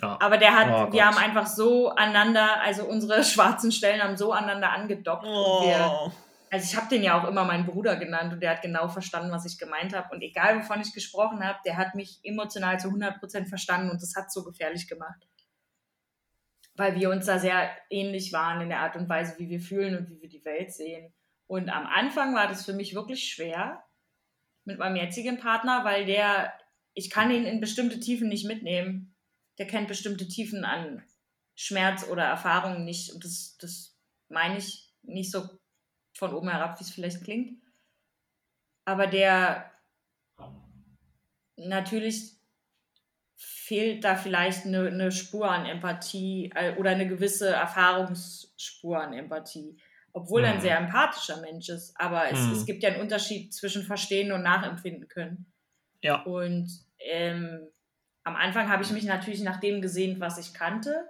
[0.00, 0.16] Ja.
[0.20, 4.32] Aber der hat, oh, wir haben einfach so aneinander, also unsere schwarzen Stellen haben so
[4.32, 5.26] aneinander angedockt.
[5.26, 5.66] Oh.
[5.66, 6.12] Wir,
[6.50, 9.30] also ich habe den ja auch immer meinen Bruder genannt und der hat genau verstanden,
[9.30, 10.14] was ich gemeint habe.
[10.14, 14.14] Und egal, wovon ich gesprochen habe, der hat mich emotional zu 100% verstanden und das
[14.16, 15.26] hat so gefährlich gemacht.
[16.74, 19.96] Weil wir uns da sehr ähnlich waren in der Art und Weise, wie wir fühlen
[19.96, 21.12] und wie wir die Welt sehen.
[21.46, 23.84] Und am Anfang war das für mich wirklich schwer
[24.64, 26.52] mit meinem jetzigen Partner, weil der,
[26.94, 29.14] ich kann ihn in bestimmte Tiefen nicht mitnehmen
[29.58, 31.04] der kennt bestimmte Tiefen an
[31.54, 33.12] Schmerz oder Erfahrungen nicht.
[33.12, 33.96] Und das, das
[34.28, 35.48] meine ich nicht so
[36.18, 37.62] von oben herab, wie es vielleicht klingt.
[38.84, 39.70] Aber der
[41.56, 42.38] natürlich
[43.36, 49.76] fehlt da vielleicht eine, eine Spur an Empathie äh, oder eine gewisse Erfahrungsspur an Empathie.
[50.12, 50.62] Obwohl er ein mhm.
[50.62, 51.94] sehr empathischer Mensch ist.
[52.00, 52.52] Aber es, mhm.
[52.52, 55.52] es gibt ja einen Unterschied zwischen verstehen und nachempfinden können.
[56.02, 56.22] Ja.
[56.22, 57.68] Und ähm,
[58.24, 61.08] am Anfang habe ich mich natürlich nach dem gesehnt, was ich kannte.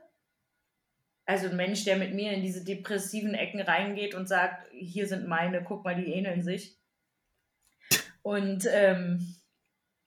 [1.29, 5.29] Also ein Mensch, der mit mir in diese depressiven Ecken reingeht und sagt, hier sind
[5.29, 6.79] meine, guck mal, die ähneln sich.
[8.23, 9.37] Und ähm,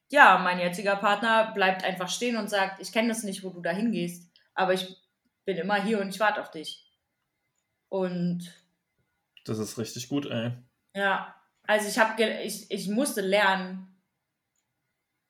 [0.09, 3.61] ja, mein jetziger Partner bleibt einfach stehen und sagt, ich kenne das nicht, wo du
[3.61, 4.97] da hingehst, aber ich
[5.45, 6.91] bin immer hier und ich warte auf dich.
[7.87, 8.51] Und
[9.45, 10.53] das ist richtig gut, ey.
[10.95, 11.35] Ja,
[11.67, 14.01] also ich habe ich, ich musste lernen,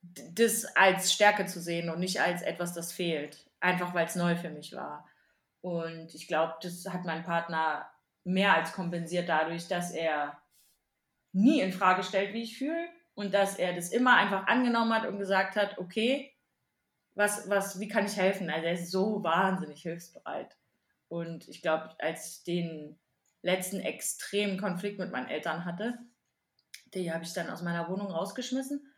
[0.02, 3.46] das als Stärke zu sehen und nicht als etwas, das fehlt.
[3.60, 5.11] Einfach weil es neu für mich war.
[5.62, 7.90] Und ich glaube, das hat mein Partner
[8.24, 10.42] mehr als kompensiert dadurch, dass er
[11.34, 15.08] nie in Frage stellt, wie ich fühle und dass er das immer einfach angenommen hat
[15.08, 16.34] und gesagt hat, okay,
[17.14, 18.50] was, was, wie kann ich helfen?
[18.50, 20.58] Also er ist so wahnsinnig hilfsbereit.
[21.08, 23.00] Und ich glaube, als ich den
[23.42, 26.00] letzten extremen Konflikt mit meinen Eltern hatte,
[26.94, 28.91] die habe ich dann aus meiner Wohnung rausgeschmissen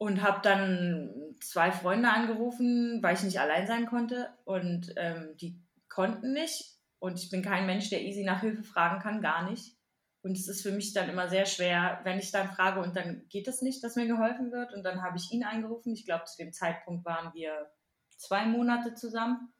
[0.00, 5.62] und habe dann zwei Freunde angerufen, weil ich nicht allein sein konnte und ähm, die
[5.90, 9.76] konnten nicht und ich bin kein Mensch, der easy nach Hilfe fragen kann, gar nicht.
[10.22, 13.28] Und es ist für mich dann immer sehr schwer, wenn ich dann frage und dann
[13.28, 14.72] geht es nicht, dass mir geholfen wird.
[14.72, 15.92] Und dann habe ich ihn angerufen.
[15.92, 17.70] Ich glaube, zu dem Zeitpunkt waren wir
[18.16, 19.52] zwei Monate zusammen.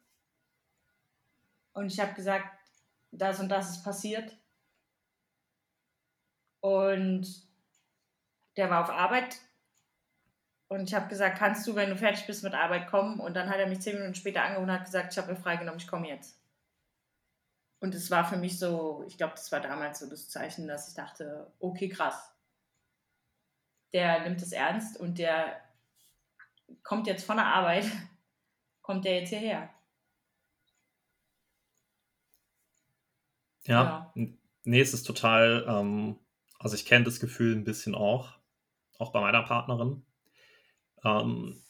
[1.72, 2.46] Und ich habe gesagt,
[3.10, 4.38] das und das ist passiert.
[6.60, 7.26] Und
[8.56, 9.38] der war auf Arbeit.
[10.70, 13.18] Und ich habe gesagt, kannst du, wenn du fertig bist mit Arbeit, kommen?
[13.18, 15.36] Und dann hat er mich zehn Minuten später angerufen und hat gesagt, ich habe mir
[15.36, 16.40] freigenommen, ich komme jetzt.
[17.80, 20.86] Und es war für mich so, ich glaube, das war damals so das Zeichen, dass
[20.86, 22.32] ich dachte, okay, krass.
[23.92, 25.60] Der nimmt es ernst und der
[26.84, 27.86] kommt jetzt von der Arbeit,
[28.80, 29.70] kommt der jetzt hierher.
[33.64, 34.26] Ja, ja.
[34.62, 36.16] nee, es ist total, ähm,
[36.60, 38.38] also ich kenne das Gefühl ein bisschen auch,
[38.98, 40.06] auch bei meiner Partnerin.
[41.04, 41.62] Ähm,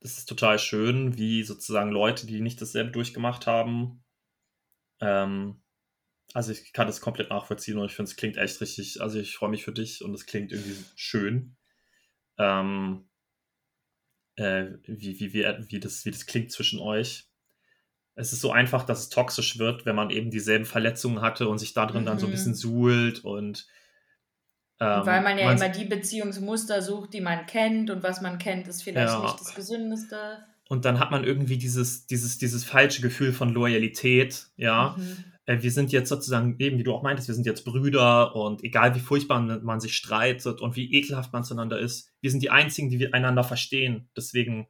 [0.00, 4.04] es ist total schön, wie sozusagen Leute, die nicht dasselbe durchgemacht haben,
[5.00, 5.62] ähm,
[6.34, 9.36] also ich kann das komplett nachvollziehen und ich finde, es klingt echt richtig, also ich
[9.36, 11.56] freue mich für dich und es klingt irgendwie schön.
[12.36, 13.08] Ähm,
[14.36, 17.28] äh, wie, wie, wie, wie, das, wie das klingt zwischen euch.
[18.14, 21.58] Es ist so einfach, dass es toxisch wird, wenn man eben dieselben Verletzungen hatte und
[21.58, 22.06] sich da drin mhm.
[22.06, 22.56] dann so ein bisschen mhm.
[22.56, 23.66] suhlt und
[24.80, 28.38] ähm, Weil man ja man immer die Beziehungsmuster sucht, die man kennt und was man
[28.38, 29.22] kennt, ist vielleicht ja.
[29.22, 30.16] nicht das Gesündeste.
[30.68, 34.94] Und dann hat man irgendwie dieses, dieses, dieses falsche Gefühl von Loyalität, ja.
[34.98, 35.24] Mhm.
[35.46, 38.62] Äh, wir sind jetzt sozusagen, eben wie du auch meintest, wir sind jetzt Brüder und
[38.62, 42.50] egal wie furchtbar man sich streitet und wie ekelhaft man zueinander ist, wir sind die
[42.50, 44.10] Einzigen, die wir einander verstehen.
[44.16, 44.68] Deswegen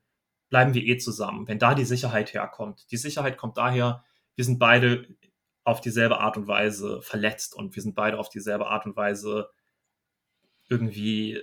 [0.51, 2.87] bleiben wir eh zusammen, wenn da die Sicherheit herkommt.
[2.91, 4.05] Die Sicherheit kommt daher,
[4.37, 5.07] wir sind beide
[5.65, 9.49] auf dieselbe Art und Weise verletzt und wir sind beide auf dieselbe Art und Weise
[10.69, 11.41] irgendwie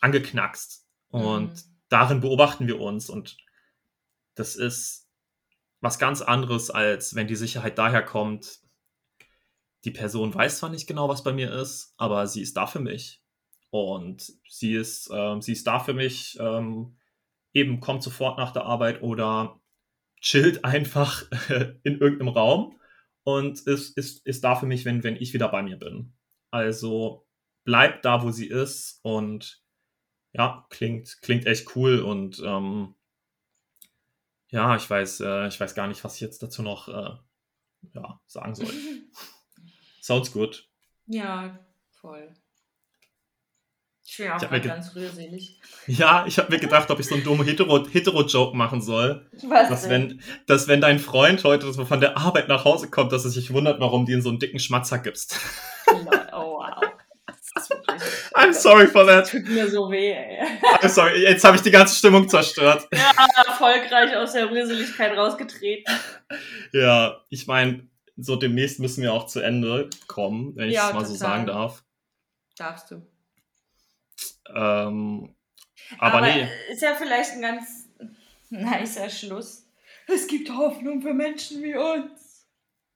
[0.00, 0.86] angeknackst.
[1.08, 1.78] Und mhm.
[1.88, 3.36] darin beobachten wir uns und
[4.34, 5.08] das ist
[5.80, 8.60] was ganz anderes, als wenn die Sicherheit daher kommt,
[9.84, 12.80] die Person weiß zwar nicht genau, was bei mir ist, aber sie ist da für
[12.80, 13.22] mich.
[13.70, 16.98] Und sie ist, ähm, sie ist da für mich, ähm,
[17.54, 19.60] eben kommt sofort nach der Arbeit oder
[20.20, 21.24] chillt einfach
[21.84, 22.78] in irgendeinem Raum
[23.22, 26.14] und ist, ist, ist da für mich, wenn, wenn ich wieder bei mir bin.
[26.50, 27.26] Also
[27.64, 29.62] bleibt da, wo sie ist und
[30.32, 32.94] ja, klingt, klingt echt cool und ähm,
[34.50, 37.16] ja, ich weiß, äh, ich weiß gar nicht, was ich jetzt dazu noch äh,
[37.94, 38.72] ja, sagen soll.
[40.02, 40.68] Sounds good.
[41.06, 41.58] Ja,
[41.90, 42.34] voll.
[44.04, 45.60] Ich bin auch ich ganz rührselig.
[45.86, 49.30] Ja, ich habe mir gedacht, ob ich so einen dummen Hetero-Joke Hetero machen soll.
[49.44, 53.24] Was dass, wenn, dass wenn dein Freund heute von der Arbeit nach Hause kommt, dass
[53.24, 55.38] er sich wundert, warum du ihm so einen dicken Schmatzer gibst.
[55.86, 56.08] I'm
[58.62, 59.28] sorry for that.
[59.28, 60.38] Tut mir so weh, ey.
[60.80, 62.88] I'm sorry, jetzt habe ich die ganze Stimmung zerstört.
[62.92, 63.12] Ja,
[63.46, 65.94] erfolgreich aus der Rührseligkeit rausgetreten.
[66.72, 70.92] Ja, ich meine, so demnächst müssen wir auch zu Ende kommen, wenn ich es mal
[70.92, 71.06] total.
[71.06, 71.82] so sagen darf.
[72.56, 73.02] Darfst du.
[74.54, 75.34] Ähm,
[75.98, 76.48] aber, aber nee.
[76.70, 77.88] Ist ja vielleicht ein ganz
[78.50, 79.66] nicer Schluss.
[80.06, 82.29] Es gibt Hoffnung für Menschen wie uns.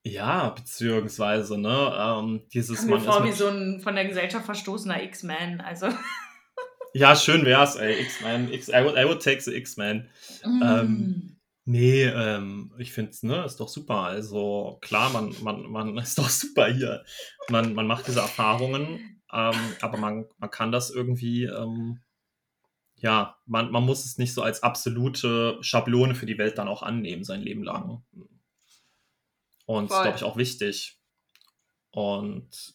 [0.06, 5.02] Ja, beziehungsweise, ne, ähm, dieses Kam mir vor wie so ein von der Gesellschaft verstoßener
[5.02, 5.88] X-Man, also.
[6.92, 10.10] ja, schön wär's, ey, X-Man, X, I, would, I would take the X-Man.
[10.44, 10.62] Mm.
[10.62, 16.18] Ähm, nee, ähm, ich find's, ne, ist doch super, also klar, man, man, man, ist
[16.18, 17.02] doch super hier.
[17.48, 22.00] Man, man macht diese Erfahrungen, ähm, aber man, man kann das irgendwie, ähm,
[22.96, 26.82] ja, man, man muss es nicht so als absolute Schablone für die Welt dann auch
[26.82, 28.02] annehmen, sein Leben lang.
[29.66, 30.98] Und das glaube ich auch wichtig.
[31.90, 32.74] Und,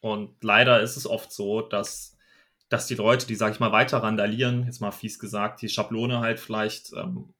[0.00, 2.16] und leider ist es oft so, dass,
[2.68, 6.20] dass die Leute, die, sage ich mal, weiter randalieren, jetzt mal fies gesagt, die Schablone
[6.20, 7.34] halt vielleicht ähm,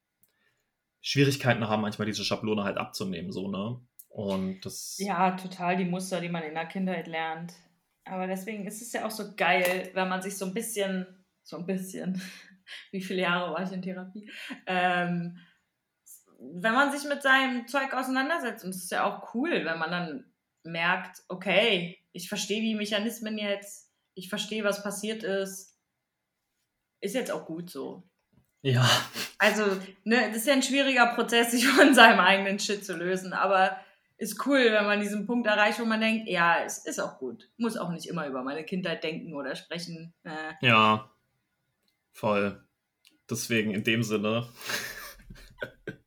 [1.00, 3.80] Schwierigkeiten haben, manchmal diese Schablone halt abzunehmen, so, ne?
[4.08, 4.98] Und das.
[4.98, 7.54] Ja, total die Muster, die man in der Kindheit lernt.
[8.04, 11.06] Aber deswegen ist es ja auch so geil, wenn man sich so ein bisschen,
[11.42, 12.20] so ein bisschen,
[12.90, 14.30] wie viele Jahre war ich in Therapie,
[14.66, 15.38] ähm,
[16.54, 19.90] wenn man sich mit seinem Zeug auseinandersetzt, und es ist ja auch cool, wenn man
[19.90, 20.32] dann
[20.64, 25.78] merkt, okay, ich verstehe die Mechanismen jetzt, ich verstehe, was passiert ist,
[27.00, 28.08] ist jetzt auch gut so.
[28.62, 28.88] Ja.
[29.38, 29.64] Also,
[30.04, 33.76] ne, das ist ja ein schwieriger Prozess, sich von seinem eigenen Shit zu lösen, aber
[34.18, 37.50] ist cool, wenn man diesen Punkt erreicht, wo man denkt, ja, es ist auch gut.
[37.56, 40.14] Muss auch nicht immer über meine Kindheit denken oder sprechen.
[40.22, 40.52] Äh.
[40.60, 41.10] Ja,
[42.12, 42.64] voll.
[43.28, 44.48] Deswegen in dem Sinne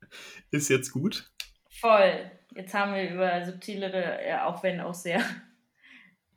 [0.55, 1.31] ist jetzt gut.
[1.69, 2.31] Voll.
[2.55, 5.23] Jetzt haben wir über subtilere, auch wenn auch sehr,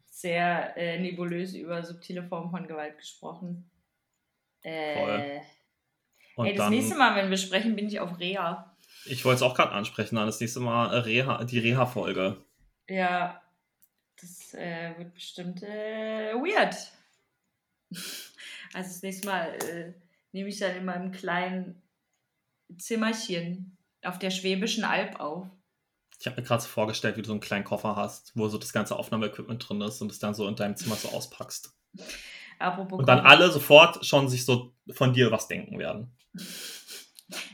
[0.06, 3.70] sehr äh, nebulös über subtile Formen von Gewalt gesprochen.
[4.62, 5.40] Äh, Voll.
[6.36, 8.76] Und ey, das dann, nächste Mal, wenn wir sprechen, bin ich auf Reha.
[9.06, 12.44] Ich wollte es auch gerade ansprechen, dann das nächste Mal Reha, die Reha-Folge.
[12.88, 13.42] Ja.
[14.20, 16.74] Das äh, wird bestimmt äh, weird.
[18.74, 19.94] Also das nächste Mal äh,
[20.32, 21.80] nehme ich dann in meinem kleinen
[22.76, 25.46] Zimmerchen auf der Schwäbischen Alb auf.
[26.20, 28.58] Ich habe mir gerade so vorgestellt, wie du so einen kleinen Koffer hast, wo so
[28.58, 31.72] das ganze Aufnahmeequipment drin ist und es dann so in deinem Zimmer so auspackst.
[32.58, 36.16] Apropos Und dann alle sofort schon sich so von dir was denken werden.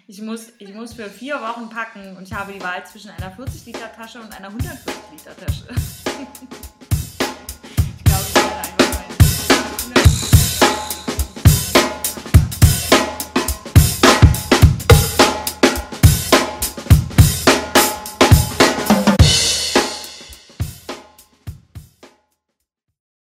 [0.07, 3.35] Ich muss, ich muss für vier Wochen packen und ich habe die Wahl zwischen einer
[3.37, 5.67] 40-Liter-Tasche und einer 140-Liter-Tasche.